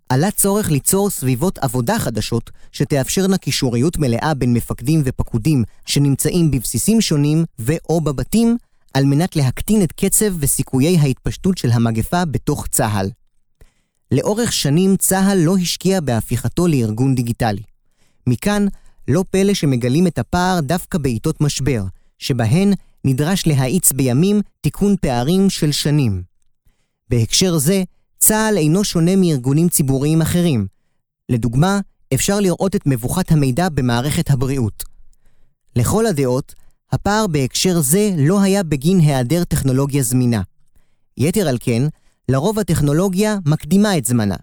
עלה 0.08 0.30
צורך 0.30 0.70
ליצור 0.70 1.10
סביבות 1.10 1.58
עבודה 1.58 1.98
חדשות 1.98 2.50
שתאפשרנה 2.72 3.38
קישוריות 3.38 3.98
מלאה 3.98 4.34
בין 4.34 4.52
מפקדים 4.52 5.02
ופקודים 5.04 5.64
שנמצאים 5.86 6.50
בבסיסים 6.50 7.00
שונים 7.00 7.44
ו/או 7.58 8.00
בבתים, 8.00 8.56
על 8.94 9.04
מנת 9.04 9.36
להקטין 9.36 9.82
את 9.82 9.92
קצב 9.92 10.34
וסיכויי 10.38 10.98
ההתפשטות 10.98 11.58
של 11.58 11.70
המגפה 11.70 12.24
בתוך 12.24 12.66
צה"ל. 12.66 13.10
לאורך 14.12 14.52
שנים 14.52 14.96
צה"ל 14.96 15.38
לא 15.38 15.56
השקיע 15.56 16.00
בהפיכתו 16.00 16.66
לארגון 16.66 17.14
דיגיטלי. 17.14 17.62
מכאן, 18.26 18.66
לא 19.08 19.24
פלא 19.30 19.54
שמגלים 19.54 20.06
את 20.06 20.18
הפער 20.18 20.60
דווקא 20.60 20.98
בעיתות 20.98 21.40
משבר, 21.40 21.84
שבהן 22.18 22.72
נדרש 23.04 23.46
להאיץ 23.46 23.92
בימים 23.92 24.40
תיקון 24.60 24.96
פערים 25.00 25.50
של 25.50 25.72
שנים. 25.72 26.22
בהקשר 27.10 27.58
זה, 27.58 27.82
צה"ל 28.18 28.56
אינו 28.56 28.84
שונה 28.84 29.16
מארגונים 29.16 29.68
ציבוריים 29.68 30.22
אחרים. 30.22 30.66
לדוגמה, 31.28 31.80
אפשר 32.14 32.40
לראות 32.40 32.76
את 32.76 32.86
מבוכת 32.86 33.32
המידע 33.32 33.68
במערכת 33.68 34.30
הבריאות. 34.30 34.82
לכל 35.76 36.06
הדעות, 36.06 36.54
הפער 36.92 37.26
בהקשר 37.26 37.80
זה 37.80 38.10
לא 38.18 38.42
היה 38.42 38.62
בגין 38.62 39.00
היעדר 39.00 39.44
טכנולוגיה 39.44 40.02
זמינה. 40.02 40.42
יתר 41.16 41.48
על 41.48 41.58
כן, 41.60 41.82
לרוב 42.28 42.58
הטכנולוגיה 42.58 43.36
מקדימה 43.46 43.98
את 43.98 44.04
זמנה. 44.04 44.36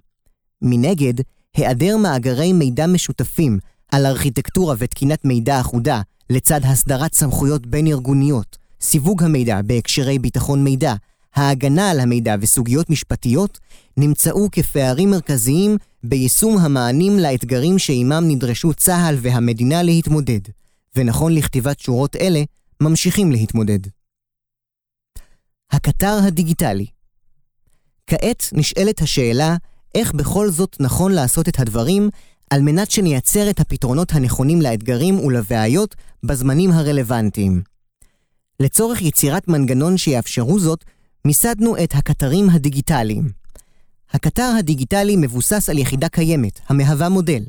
מנגד, 0.62 1.14
היעדר 1.56 1.98
מאגרי 1.98 2.54
מידע 2.54 2.88
משותפים 2.88 3.60
על 3.92 4.06
ארכיטקטורה 4.06 4.76
ותקינת 4.78 5.26
מידע 5.26 5.60
אחודה, 5.60 6.02
לצד 6.30 6.60
הסדרת 6.64 7.14
סמכויות 7.14 7.68
בין-ארגוניות, 7.68 8.58
סיווג 8.82 9.24
המידע 9.24 9.62
בהקשרי 9.62 10.20
ביטחון 10.20 10.64
מידע, 10.64 10.94
ההגנה 11.36 11.92
על 11.92 12.00
המידע 12.00 12.36
וסוגיות 12.42 12.90
משפטיות, 12.90 13.60
נמצאו 13.98 14.48
כפערים 14.52 15.12
מרכזיים 15.12 15.78
ביישום 16.04 16.58
המענים 16.58 17.20
לאתגרים 17.20 17.80
שעימם 17.80 18.24
נדרשו 18.28 18.74
צה"ל 18.74 19.16
והמדינה 19.22 19.84
להתמודד, 19.84 20.40
ונכון 20.96 21.36
לכתיבת 21.36 21.80
שורות 21.80 22.16
אלה, 22.16 22.44
ממשיכים 22.82 23.32
להתמודד. 23.32 23.80
הקטר 25.72 26.20
הדיגיטלי 26.28 26.86
כעת 28.10 28.50
נשאלת 28.54 29.02
השאלה 29.02 29.56
איך 29.96 30.14
בכל 30.14 30.50
זאת 30.50 30.78
נכון 30.80 31.12
לעשות 31.12 31.50
את 31.50 31.60
הדברים 31.60 32.10
על 32.50 32.62
מנת 32.62 32.92
שנייצר 32.92 33.50
את 33.50 33.60
הפתרונות 33.60 34.12
הנכונים 34.12 34.62
לאתגרים 34.62 35.20
ולבעיות 35.20 35.96
בזמנים 36.24 36.72
הרלוונטיים. 36.72 37.62
לצורך 38.60 39.02
יצירת 39.02 39.48
מנגנון 39.48 39.98
שיאפשרו 39.98 40.60
זאת, 40.60 40.86
מיסדנו 41.26 41.84
את 41.84 41.96
הקטרים 41.96 42.50
הדיגיטליים. 42.50 43.30
הקטר 44.12 44.52
הדיגיטלי 44.60 45.16
מבוסס 45.16 45.70
על 45.70 45.78
יחידה 45.78 46.10
קיימת, 46.10 46.60
המהווה 46.70 47.10
מודל, 47.10 47.44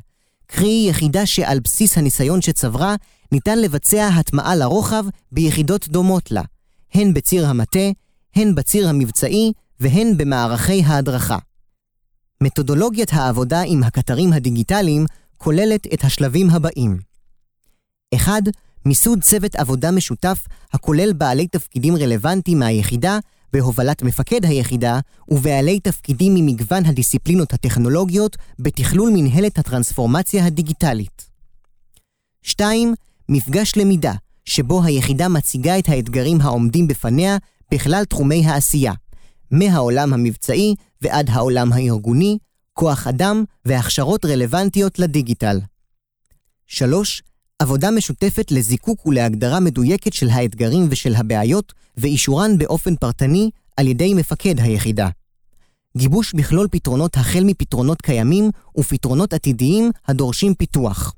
קרי 0.47 0.87
יחידה 0.89 1.27
שעל 1.27 1.61
בסיס 1.61 1.99
הניסיון 1.99 2.43
שצברה, 2.43 2.95
ניתן 3.33 3.59
לבצע 3.59 4.09
הטמעה 4.09 4.57
לרוחב 4.57 5.05
ביחידות 5.33 5.89
דומות 5.89 6.31
לה, 6.31 6.43
הן 6.95 7.15
בציר 7.15 7.47
המטה, 7.47 7.91
הן 8.37 8.55
בציר 8.55 8.89
המבצעי 8.89 9.53
והן 9.81 10.17
במערכי 10.17 10.83
ההדרכה. 10.83 11.39
מתודולוגיית 12.43 13.13
העבודה 13.13 13.63
עם 13.67 13.83
הקטרים 13.83 14.33
הדיגיטליים 14.33 15.07
כוללת 15.37 15.87
את 15.95 16.05
השלבים 16.05 16.51
הבאים 16.51 16.99
1. 18.15 18.33
מיסוד 18.87 19.23
צוות 19.23 19.57
עבודה 19.57 19.91
משותף 19.91 20.47
הכולל 20.73 21.13
בעלי 21.13 21.47
תפקידים 21.47 21.97
רלוונטיים 21.97 22.59
מהיחידה 22.59 23.19
בהובלת 23.53 24.03
מפקד 24.03 24.45
היחידה 24.45 25.01
ובעלי 25.29 25.81
תפקידים 25.81 26.35
ממגוון 26.35 26.87
הדיסציפלינות 26.87 27.53
הטכנולוגיות 27.53 28.37
בתכלול 28.59 29.11
מנהלת 29.15 29.59
הטרנספורמציה 29.59 30.47
הדיגיטלית. 30.47 31.31
2. 32.43 32.95
מפגש 33.29 33.73
למידה, 33.77 34.13
שבו 34.45 34.85
היחידה 34.85 35.29
מציגה 35.29 35.79
את 35.79 35.89
האתגרים 35.89 36.41
העומדים 36.41 36.87
בפניה 36.87 37.37
בכלל 37.73 38.05
תחומי 38.05 38.47
העשייה, 38.47 38.93
מהעולם 39.51 40.13
המבצעי 40.13 40.75
ועד 41.01 41.31
העולם 41.31 41.73
הארגוני, 41.73 42.39
כוח 42.73 43.07
אדם 43.07 43.45
והכשרות 43.65 44.25
רלוונטיות 44.25 44.99
לדיגיטל. 44.99 45.61
3. 46.67 47.23
עבודה 47.59 47.91
משותפת 47.91 48.53
לזיקוק 48.53 49.07
ולהגדרה 49.07 49.61
מדויקת 49.61 50.13
של 50.13 50.29
האתגרים 50.29 50.87
ושל 50.91 51.15
הבעיות, 51.15 51.73
ואישורן 51.97 52.59
באופן 52.59 52.97
פרטני 52.97 53.51
על 53.77 53.87
ידי 53.89 54.15
מפקד 54.15 54.61
היחידה. 54.61 55.09
גיבוש 55.97 56.35
מכלול 56.35 56.69
פתרונות 56.71 57.17
החל 57.17 57.45
מפתרונות 57.45 58.03
קיימים 58.03 58.51
ופתרונות 58.79 59.33
עתידיים 59.33 59.91
הדורשים 60.09 60.55
פיתוח. 60.55 61.15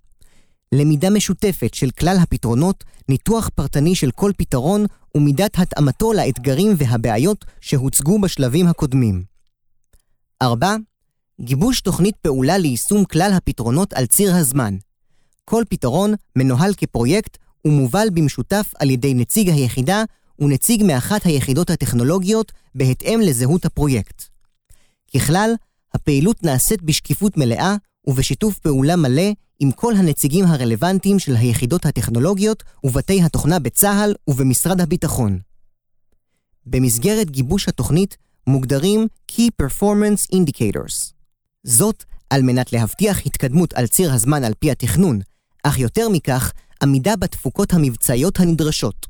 למידה 0.72 1.11
משותפת 1.11 1.74
של 1.74 1.90
כלל 1.90 2.16
הפתרונות, 2.22 2.85
ניתוח 3.08 3.50
פרטני 3.54 3.94
של 3.94 4.11
כל 4.11 4.32
פתרון 4.37 4.85
ומידת 5.16 5.58
התאמתו 5.58 6.12
לאתגרים 6.12 6.72
והבעיות 6.76 7.44
שהוצגו 7.61 8.20
בשלבים 8.20 8.66
הקודמים. 8.66 9.24
4. 10.42 10.76
גיבוש 11.40 11.80
תוכנית 11.80 12.16
פעולה 12.16 12.58
ליישום 12.58 13.04
כלל 13.04 13.32
הפתרונות 13.37 13.92
על 13.92 14.06
ציר 14.06 14.35
הזמן. 14.35 14.76
כל 15.44 15.62
פתרון 15.68 16.14
מנוהל 16.37 16.74
כפרויקט 16.74 17.38
ומובל 17.64 18.08
במשותף 18.14 18.72
על 18.78 18.90
ידי 18.90 19.14
נציג 19.14 19.48
היחידה 19.48 20.04
ונציג 20.38 20.82
מאחת 20.85 21.26
היחידות 21.26 21.70
הטכנולוגיות 21.70 22.52
בהתאם 22.74 23.20
לזהות 23.22 23.64
הפרויקט. 23.64 24.22
ככלל, 25.14 25.54
הפעילות 25.94 26.42
נעשית 26.42 26.82
בשקיפות 26.82 27.37
מלאה 27.37 27.76
ובשיתוף 28.07 28.59
פעולה 28.59 28.97
מלא 28.97 29.33
עם 29.61 29.73
כל 29.73 29.97
הנציגים 29.97 30.45
הרלוונטיים 30.45 31.19
של 31.19 31.37
היחידות 31.37 31.87
הטכנולוגיות 31.87 32.62
ובתי 32.85 33.23
התוכנה 33.23 33.59
בצה"ל 33.59 34.15
ובמשרד 34.29 34.81
הביטחון. 34.81 35.38
במסגרת 36.67 37.31
גיבוש 37.31 37.69
התוכנית 37.69 38.17
מוגדרים 38.47 39.07
Key 39.33 39.51
Performance 39.62 40.35
Indicators. 40.35 41.12
זאת 41.65 42.05
על 42.31 42.43
מנת 42.43 42.73
להבטיח 42.73 43.27
התקדמות 43.27 43.73
על 43.73 43.87
ציר 43.87 44.12
הזמן 44.12 44.45
על 44.45 44.53
פי 44.59 44.71
התכנון, 44.71 45.21
אך 45.62 45.79
יותר 45.79 46.09
מכך, 46.09 46.53
עמידה 46.83 47.17
בתפוקות 47.17 47.73
המבצעיות 47.73 48.41
הנדרשות. 48.41 49.07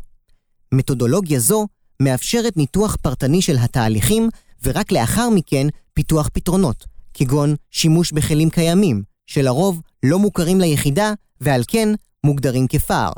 מתודולוגיה 0.73 1.39
זו 1.39 1.67
מאפשרת 2.03 2.57
ניתוח 2.57 2.97
פרטני 2.97 3.43
של 3.43 3.57
התהליכים, 3.59 4.29
ורק 4.65 4.93
לאחר 4.93 5.29
מכן 5.31 5.67
פיתוח 5.95 6.29
פתרונות, 6.33 6.85
כגון 7.15 7.55
שימוש 7.71 8.13
בכלים 8.13 8.51
קיימים, 8.51 9.03
שלרוב 9.27 9.81
לא 10.03 10.19
מוכרים 10.19 10.61
ליחידה 10.61 11.13
ועל 11.41 11.63
כן 11.69 11.89
מוגדרים 12.25 12.67
כפער. 12.69 13.13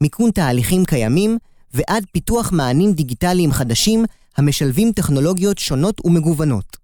מיכון 0.00 0.30
תהליכים 0.30 0.84
קיימים 0.84 1.38
ועד 1.74 2.04
פיתוח 2.12 2.52
מענים 2.52 2.92
דיגיטליים 2.92 3.52
חדשים 3.52 4.04
המשלבים 4.36 4.92
טכנולוגיות 4.92 5.58
שונות 5.58 6.00
ומגוונות. 6.04 6.76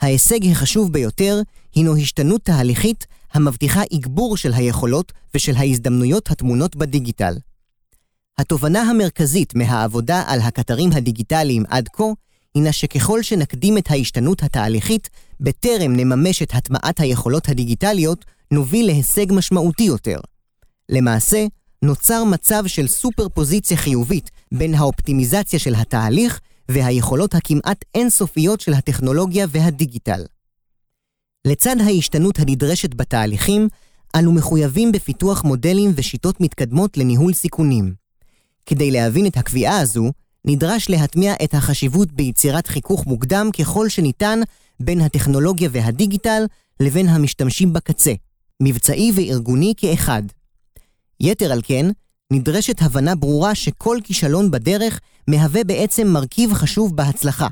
ההישג 0.00 0.46
החשוב 0.50 0.92
ביותר 0.92 1.40
הינו 1.74 1.96
השתנות 1.96 2.42
תהליכית 2.44 3.06
המבטיחה 3.32 3.82
אגבור 3.96 4.36
של 4.36 4.52
היכולות 4.52 5.12
ושל 5.34 5.56
ההזדמנויות 5.56 6.30
הטמונות 6.30 6.76
בדיגיטל. 6.76 7.34
התובנה 8.38 8.82
המרכזית 8.82 9.54
מהעבודה 9.54 10.22
על 10.26 10.40
הקטרים 10.40 10.92
הדיגיטליים 10.92 11.64
עד 11.68 11.88
כה, 11.92 12.04
הינה 12.54 12.72
שככל 12.72 13.22
שנקדים 13.22 13.78
את 13.78 13.90
ההשתנות 13.90 14.42
התהליכית, 14.42 15.10
בטרם 15.40 15.96
נממש 15.96 16.42
את 16.42 16.54
הטמעת 16.54 17.00
היכולות 17.00 17.48
הדיגיטליות, 17.48 18.24
נוביל 18.50 18.86
להישג 18.86 19.26
משמעותי 19.32 19.82
יותר. 19.82 20.18
למעשה, 20.88 21.46
נוצר 21.82 22.24
מצב 22.24 22.62
של 22.66 22.86
סופר 22.88 23.28
פוזיציה 23.28 23.76
חיובית 23.76 24.30
בין 24.52 24.74
האופטימיזציה 24.74 25.58
של 25.58 25.74
התהליך 25.74 26.40
והיכולות 26.68 27.34
הכמעט 27.34 27.84
אינסופיות 27.94 28.60
של 28.60 28.72
הטכנולוגיה 28.72 29.46
והדיגיטל. 29.50 30.24
לצד 31.44 31.76
ההשתנות 31.80 32.38
הנדרשת 32.38 32.94
בתהליכים, 32.94 33.68
אנו 34.16 34.32
מחויבים 34.32 34.92
בפיתוח 34.92 35.44
מודלים 35.44 35.92
ושיטות 35.96 36.40
מתקדמות 36.40 36.96
לניהול 36.98 37.32
סיכונים. 37.32 37.94
כדי 38.66 38.90
להבין 38.90 39.26
את 39.26 39.36
הקביעה 39.36 39.80
הזו, 39.80 40.12
נדרש 40.46 40.90
להטמיע 40.90 41.34
את 41.44 41.54
החשיבות 41.54 42.12
ביצירת 42.12 42.66
חיכוך 42.66 43.06
מוקדם 43.06 43.50
ככל 43.58 43.88
שניתן 43.88 44.40
בין 44.80 45.00
הטכנולוגיה 45.00 45.68
והדיגיטל 45.72 46.42
לבין 46.80 47.08
המשתמשים 47.08 47.72
בקצה, 47.72 48.12
מבצעי 48.62 49.12
וארגוני 49.14 49.74
כאחד. 49.76 50.22
יתר 51.20 51.52
על 51.52 51.60
כן, 51.64 51.86
נדרשת 52.32 52.82
הבנה 52.82 53.14
ברורה 53.14 53.54
שכל 53.54 53.98
כישלון 54.04 54.50
בדרך 54.50 55.00
מהווה 55.28 55.64
בעצם 55.64 56.08
מרכיב 56.08 56.52
חשוב 56.52 56.96
בהצלחה. 56.96 57.48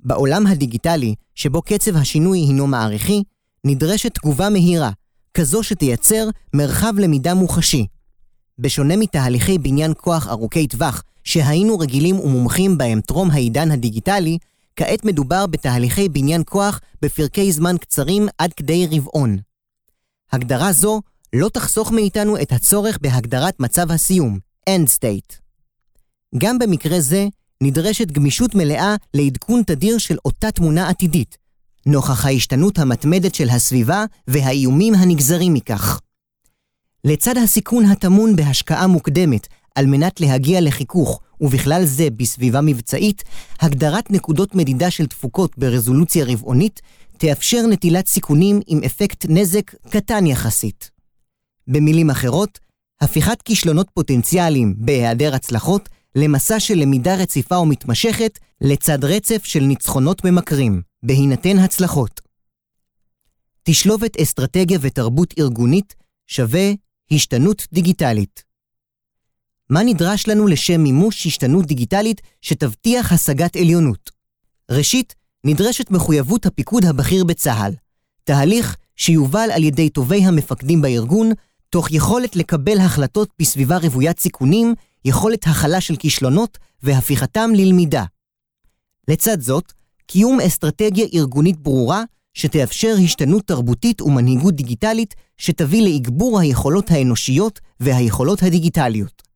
בעולם 0.00 0.46
הדיגיטלי, 0.46 1.14
שבו 1.34 1.62
קצב 1.62 1.96
השינוי 1.96 2.38
הינו 2.38 2.66
מעריכי, 2.66 3.22
נדרשת 3.64 4.14
תגובה 4.14 4.48
מהירה, 4.48 4.90
כזו 5.34 5.62
שתייצר 5.62 6.28
מרחב 6.54 6.92
למידה 6.98 7.34
מוחשי. 7.34 7.86
בשונה 8.58 8.96
מתהליכי 8.96 9.58
בניין 9.58 9.92
כוח 9.96 10.28
ארוכי 10.28 10.66
טווח, 10.66 11.02
שהיינו 11.30 11.78
רגילים 11.78 12.20
ומומחים 12.20 12.78
בהם 12.78 13.00
טרום 13.00 13.30
העידן 13.30 13.70
הדיגיטלי, 13.70 14.38
כעת 14.76 15.04
מדובר 15.04 15.46
בתהליכי 15.46 16.08
בניין 16.08 16.42
כוח 16.46 16.80
בפרקי 17.02 17.52
זמן 17.52 17.76
קצרים 17.80 18.28
עד 18.38 18.52
כדי 18.52 18.86
רבעון. 18.90 19.38
הגדרה 20.32 20.72
זו 20.72 21.00
לא 21.32 21.48
תחסוך 21.48 21.92
מאיתנו 21.92 22.42
את 22.42 22.52
הצורך 22.52 22.98
בהגדרת 23.00 23.60
מצב 23.60 23.90
הסיום, 23.90 24.38
End 24.70 24.88
State. 24.98 25.36
גם 26.38 26.58
במקרה 26.58 27.00
זה, 27.00 27.28
נדרשת 27.62 28.10
גמישות 28.10 28.54
מלאה 28.54 28.96
לעדכון 29.14 29.62
תדיר 29.62 29.98
של 29.98 30.16
אותה 30.24 30.50
תמונה 30.50 30.88
עתידית, 30.88 31.38
נוכח 31.86 32.26
ההשתנות 32.26 32.78
המתמדת 32.78 33.34
של 33.34 33.48
הסביבה 33.48 34.04
והאיומים 34.28 34.94
הנגזרים 34.94 35.54
מכך. 35.54 36.00
לצד 37.04 37.36
הסיכון 37.36 37.84
הטמון 37.84 38.36
בהשקעה 38.36 38.86
מוקדמת 38.86 39.46
על 39.74 39.86
מנת 39.86 40.20
להגיע 40.20 40.60
לחיכוך, 40.60 41.20
ובכלל 41.40 41.84
זה 41.84 42.08
בסביבה 42.16 42.60
מבצעית, 42.60 43.24
הגדרת 43.60 44.10
נקודות 44.10 44.54
מדידה 44.54 44.90
של 44.90 45.06
תפוקות 45.06 45.58
ברזולוציה 45.58 46.24
רבעונית 46.24 46.80
תאפשר 47.18 47.66
נטילת 47.66 48.06
סיכונים 48.06 48.60
עם 48.66 48.80
אפקט 48.86 49.26
נזק 49.28 49.74
קטן 49.90 50.26
יחסית. 50.26 50.90
במילים 51.66 52.10
אחרות, 52.10 52.58
הפיכת 53.00 53.42
כישלונות 53.42 53.88
פוטנציאליים 53.94 54.74
בהיעדר 54.78 55.34
הצלחות 55.34 55.88
למסע 56.14 56.60
של 56.60 56.74
למידה 56.74 57.14
רציפה 57.14 57.58
ומתמשכת 57.58 58.38
לצד 58.60 59.04
רצף 59.04 59.44
של 59.44 59.60
ניצחונות 59.60 60.24
ממכרים, 60.24 60.82
בהינתן 61.02 61.58
הצלחות. 61.58 62.20
תשלובת 63.62 64.16
אסטרטגיה 64.16 64.78
ותרבות 64.80 65.34
ארגונית 65.38 65.94
שווה 66.26 66.72
השתנות 67.10 67.66
דיגיטלית. 67.72 68.49
מה 69.70 69.82
נדרש 69.82 70.28
לנו 70.28 70.46
לשם 70.46 70.80
מימוש 70.80 71.26
השתנות 71.26 71.66
דיגיטלית 71.66 72.20
שתבטיח 72.42 73.12
השגת 73.12 73.56
עליונות? 73.56 74.10
ראשית, 74.70 75.14
נדרשת 75.44 75.90
מחויבות 75.90 76.46
הפיקוד 76.46 76.84
הבכיר 76.84 77.24
בצה"ל, 77.24 77.72
תהליך 78.24 78.76
שיובל 78.96 79.48
על 79.52 79.64
ידי 79.64 79.90
טובי 79.90 80.24
המפקדים 80.24 80.82
בארגון, 80.82 81.32
תוך 81.70 81.92
יכולת 81.92 82.36
לקבל 82.36 82.78
החלטות 82.78 83.28
בסביבה 83.38 83.78
רוויית 83.78 84.20
סיכונים 84.20 84.74
יכולת 85.04 85.46
הכלה 85.46 85.80
של 85.80 85.96
כישלונות 85.96 86.58
והפיכתם 86.82 87.50
ללמידה. 87.54 88.04
לצד 89.08 89.40
זאת, 89.40 89.72
קיום 90.06 90.40
אסטרטגיה 90.40 91.06
ארגונית 91.14 91.56
ברורה 91.56 92.02
שתאפשר 92.34 92.94
השתנות 93.04 93.46
תרבותית 93.46 94.02
ומנהיגות 94.02 94.54
דיגיטלית 94.54 95.14
שתביא 95.36 95.82
לאגבור 95.82 96.40
היכולות 96.40 96.90
האנושיות 96.90 97.60
והיכולות 97.80 98.42
הדיגיטליות. 98.42 99.29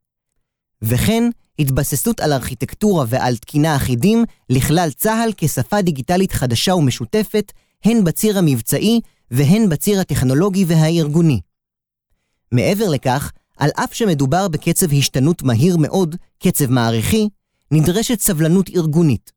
וכן, 0.84 1.24
התבססות 1.58 2.20
על 2.20 2.32
ארכיטקטורה 2.32 3.04
ועל 3.08 3.36
תקינה 3.36 3.76
אחידים 3.76 4.24
לכלל 4.50 4.90
צה"ל 4.96 5.30
כשפה 5.36 5.82
דיגיטלית 5.82 6.32
חדשה 6.32 6.74
ומשותפת, 6.74 7.52
הן 7.84 8.04
בציר 8.04 8.38
המבצעי 8.38 9.00
והן 9.30 9.68
בציר 9.68 10.00
הטכנולוגי 10.00 10.64
והארגוני. 10.64 11.40
מעבר 12.52 12.88
לכך, 12.88 13.32
על 13.56 13.70
אף 13.76 13.94
שמדובר 13.94 14.48
בקצב 14.48 14.92
השתנות 14.92 15.42
מהיר 15.42 15.76
מאוד, 15.76 16.16
קצב 16.42 16.70
מעריכי, 16.70 17.28
נדרשת 17.70 18.20
סבלנות 18.20 18.70
ארגונית. 18.76 19.32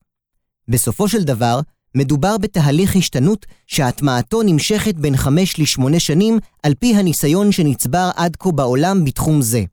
בסופו 0.67 1.07
של 1.07 1.23
דבר, 1.23 1.59
מדובר 1.95 2.37
בתהליך 2.37 2.95
השתנות 2.95 3.45
שהטמעתו 3.67 4.41
נמשכת 4.43 4.95
בין 4.95 5.17
5 5.17 5.59
ל-8 5.59 5.99
שנים 5.99 6.39
על 6.63 6.73
פי 6.73 6.95
הניסיון 6.95 7.51
שנצבר 7.51 8.09
עד 8.15 8.35
כה 8.35 8.51
בעולם 8.51 9.05
בתחום 9.05 9.41
זה. 9.41 9.63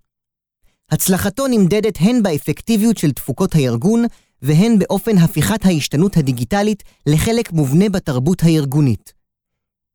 הצלחתו 0.90 1.46
נמדדת 1.46 1.98
הן 2.00 2.22
באפקטיביות 2.22 2.98
של 2.98 3.12
תפוקות 3.12 3.54
הארגון 3.54 4.04
והן 4.42 4.78
באופן 4.78 5.18
הפיכת 5.18 5.64
ההשתנות 5.64 6.16
הדיגיטלית 6.16 6.82
לחלק 7.06 7.52
מובנה 7.52 7.88
בתרבות 7.88 8.42
הארגונית. 8.42 9.12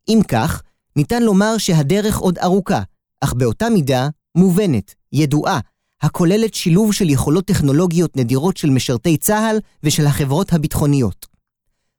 אם 0.10 0.19
כך, 0.28 0.62
ניתן 0.95 1.23
לומר 1.23 1.58
שהדרך 1.58 2.17
עוד 2.17 2.38
ארוכה, 2.38 2.82
אך 3.21 3.34
באותה 3.34 3.69
מידה 3.69 4.08
מובנת, 4.36 4.95
ידועה, 5.13 5.60
הכוללת 6.02 6.54
שילוב 6.54 6.93
של 6.93 7.10
יכולות 7.10 7.45
טכנולוגיות 7.45 8.17
נדירות 8.17 8.58
של 8.58 8.69
משרתי 8.69 9.17
צה"ל 9.17 9.60
ושל 9.84 10.06
החברות 10.06 10.54
הביטחוניות. 10.54 11.25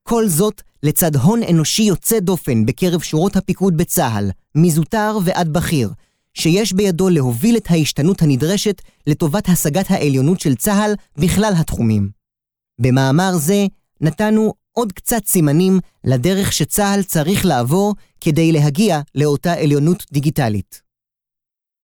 כל 0.03 0.29
זאת 0.29 0.62
לצד 0.83 1.16
הון 1.16 1.40
אנושי 1.42 1.83
יוצא 1.83 2.20
דופן 2.20 2.66
בקרב 2.66 3.00
שורות 3.00 3.37
הפיקוד 3.37 3.76
בצה"ל, 3.76 4.31
מזוטר 4.55 5.18
ועד 5.24 5.53
בכיר, 5.53 5.90
שיש 6.35 6.73
בידו 6.73 7.09
להוביל 7.09 7.57
את 7.57 7.71
ההשתנות 7.71 8.23
הנדרשת 8.23 8.83
לטובת 9.07 9.49
השגת 9.49 9.90
העליונות 9.90 10.40
של 10.40 10.55
צה"ל 10.55 10.95
בכלל 11.16 11.53
התחומים. 11.57 12.11
במאמר 12.81 13.37
זה 13.37 13.66
נתנו 14.01 14.55
עוד 14.73 14.93
קצת 14.93 15.27
סימנים 15.27 15.79
לדרך 16.05 16.53
שצה"ל 16.53 17.03
צריך 17.03 17.47
לעבור 17.47 17.95
כדי 18.21 18.53
להגיע 18.53 19.01
לאותה 19.14 19.53
עליונות 19.53 20.05
דיגיטלית. 20.12 20.89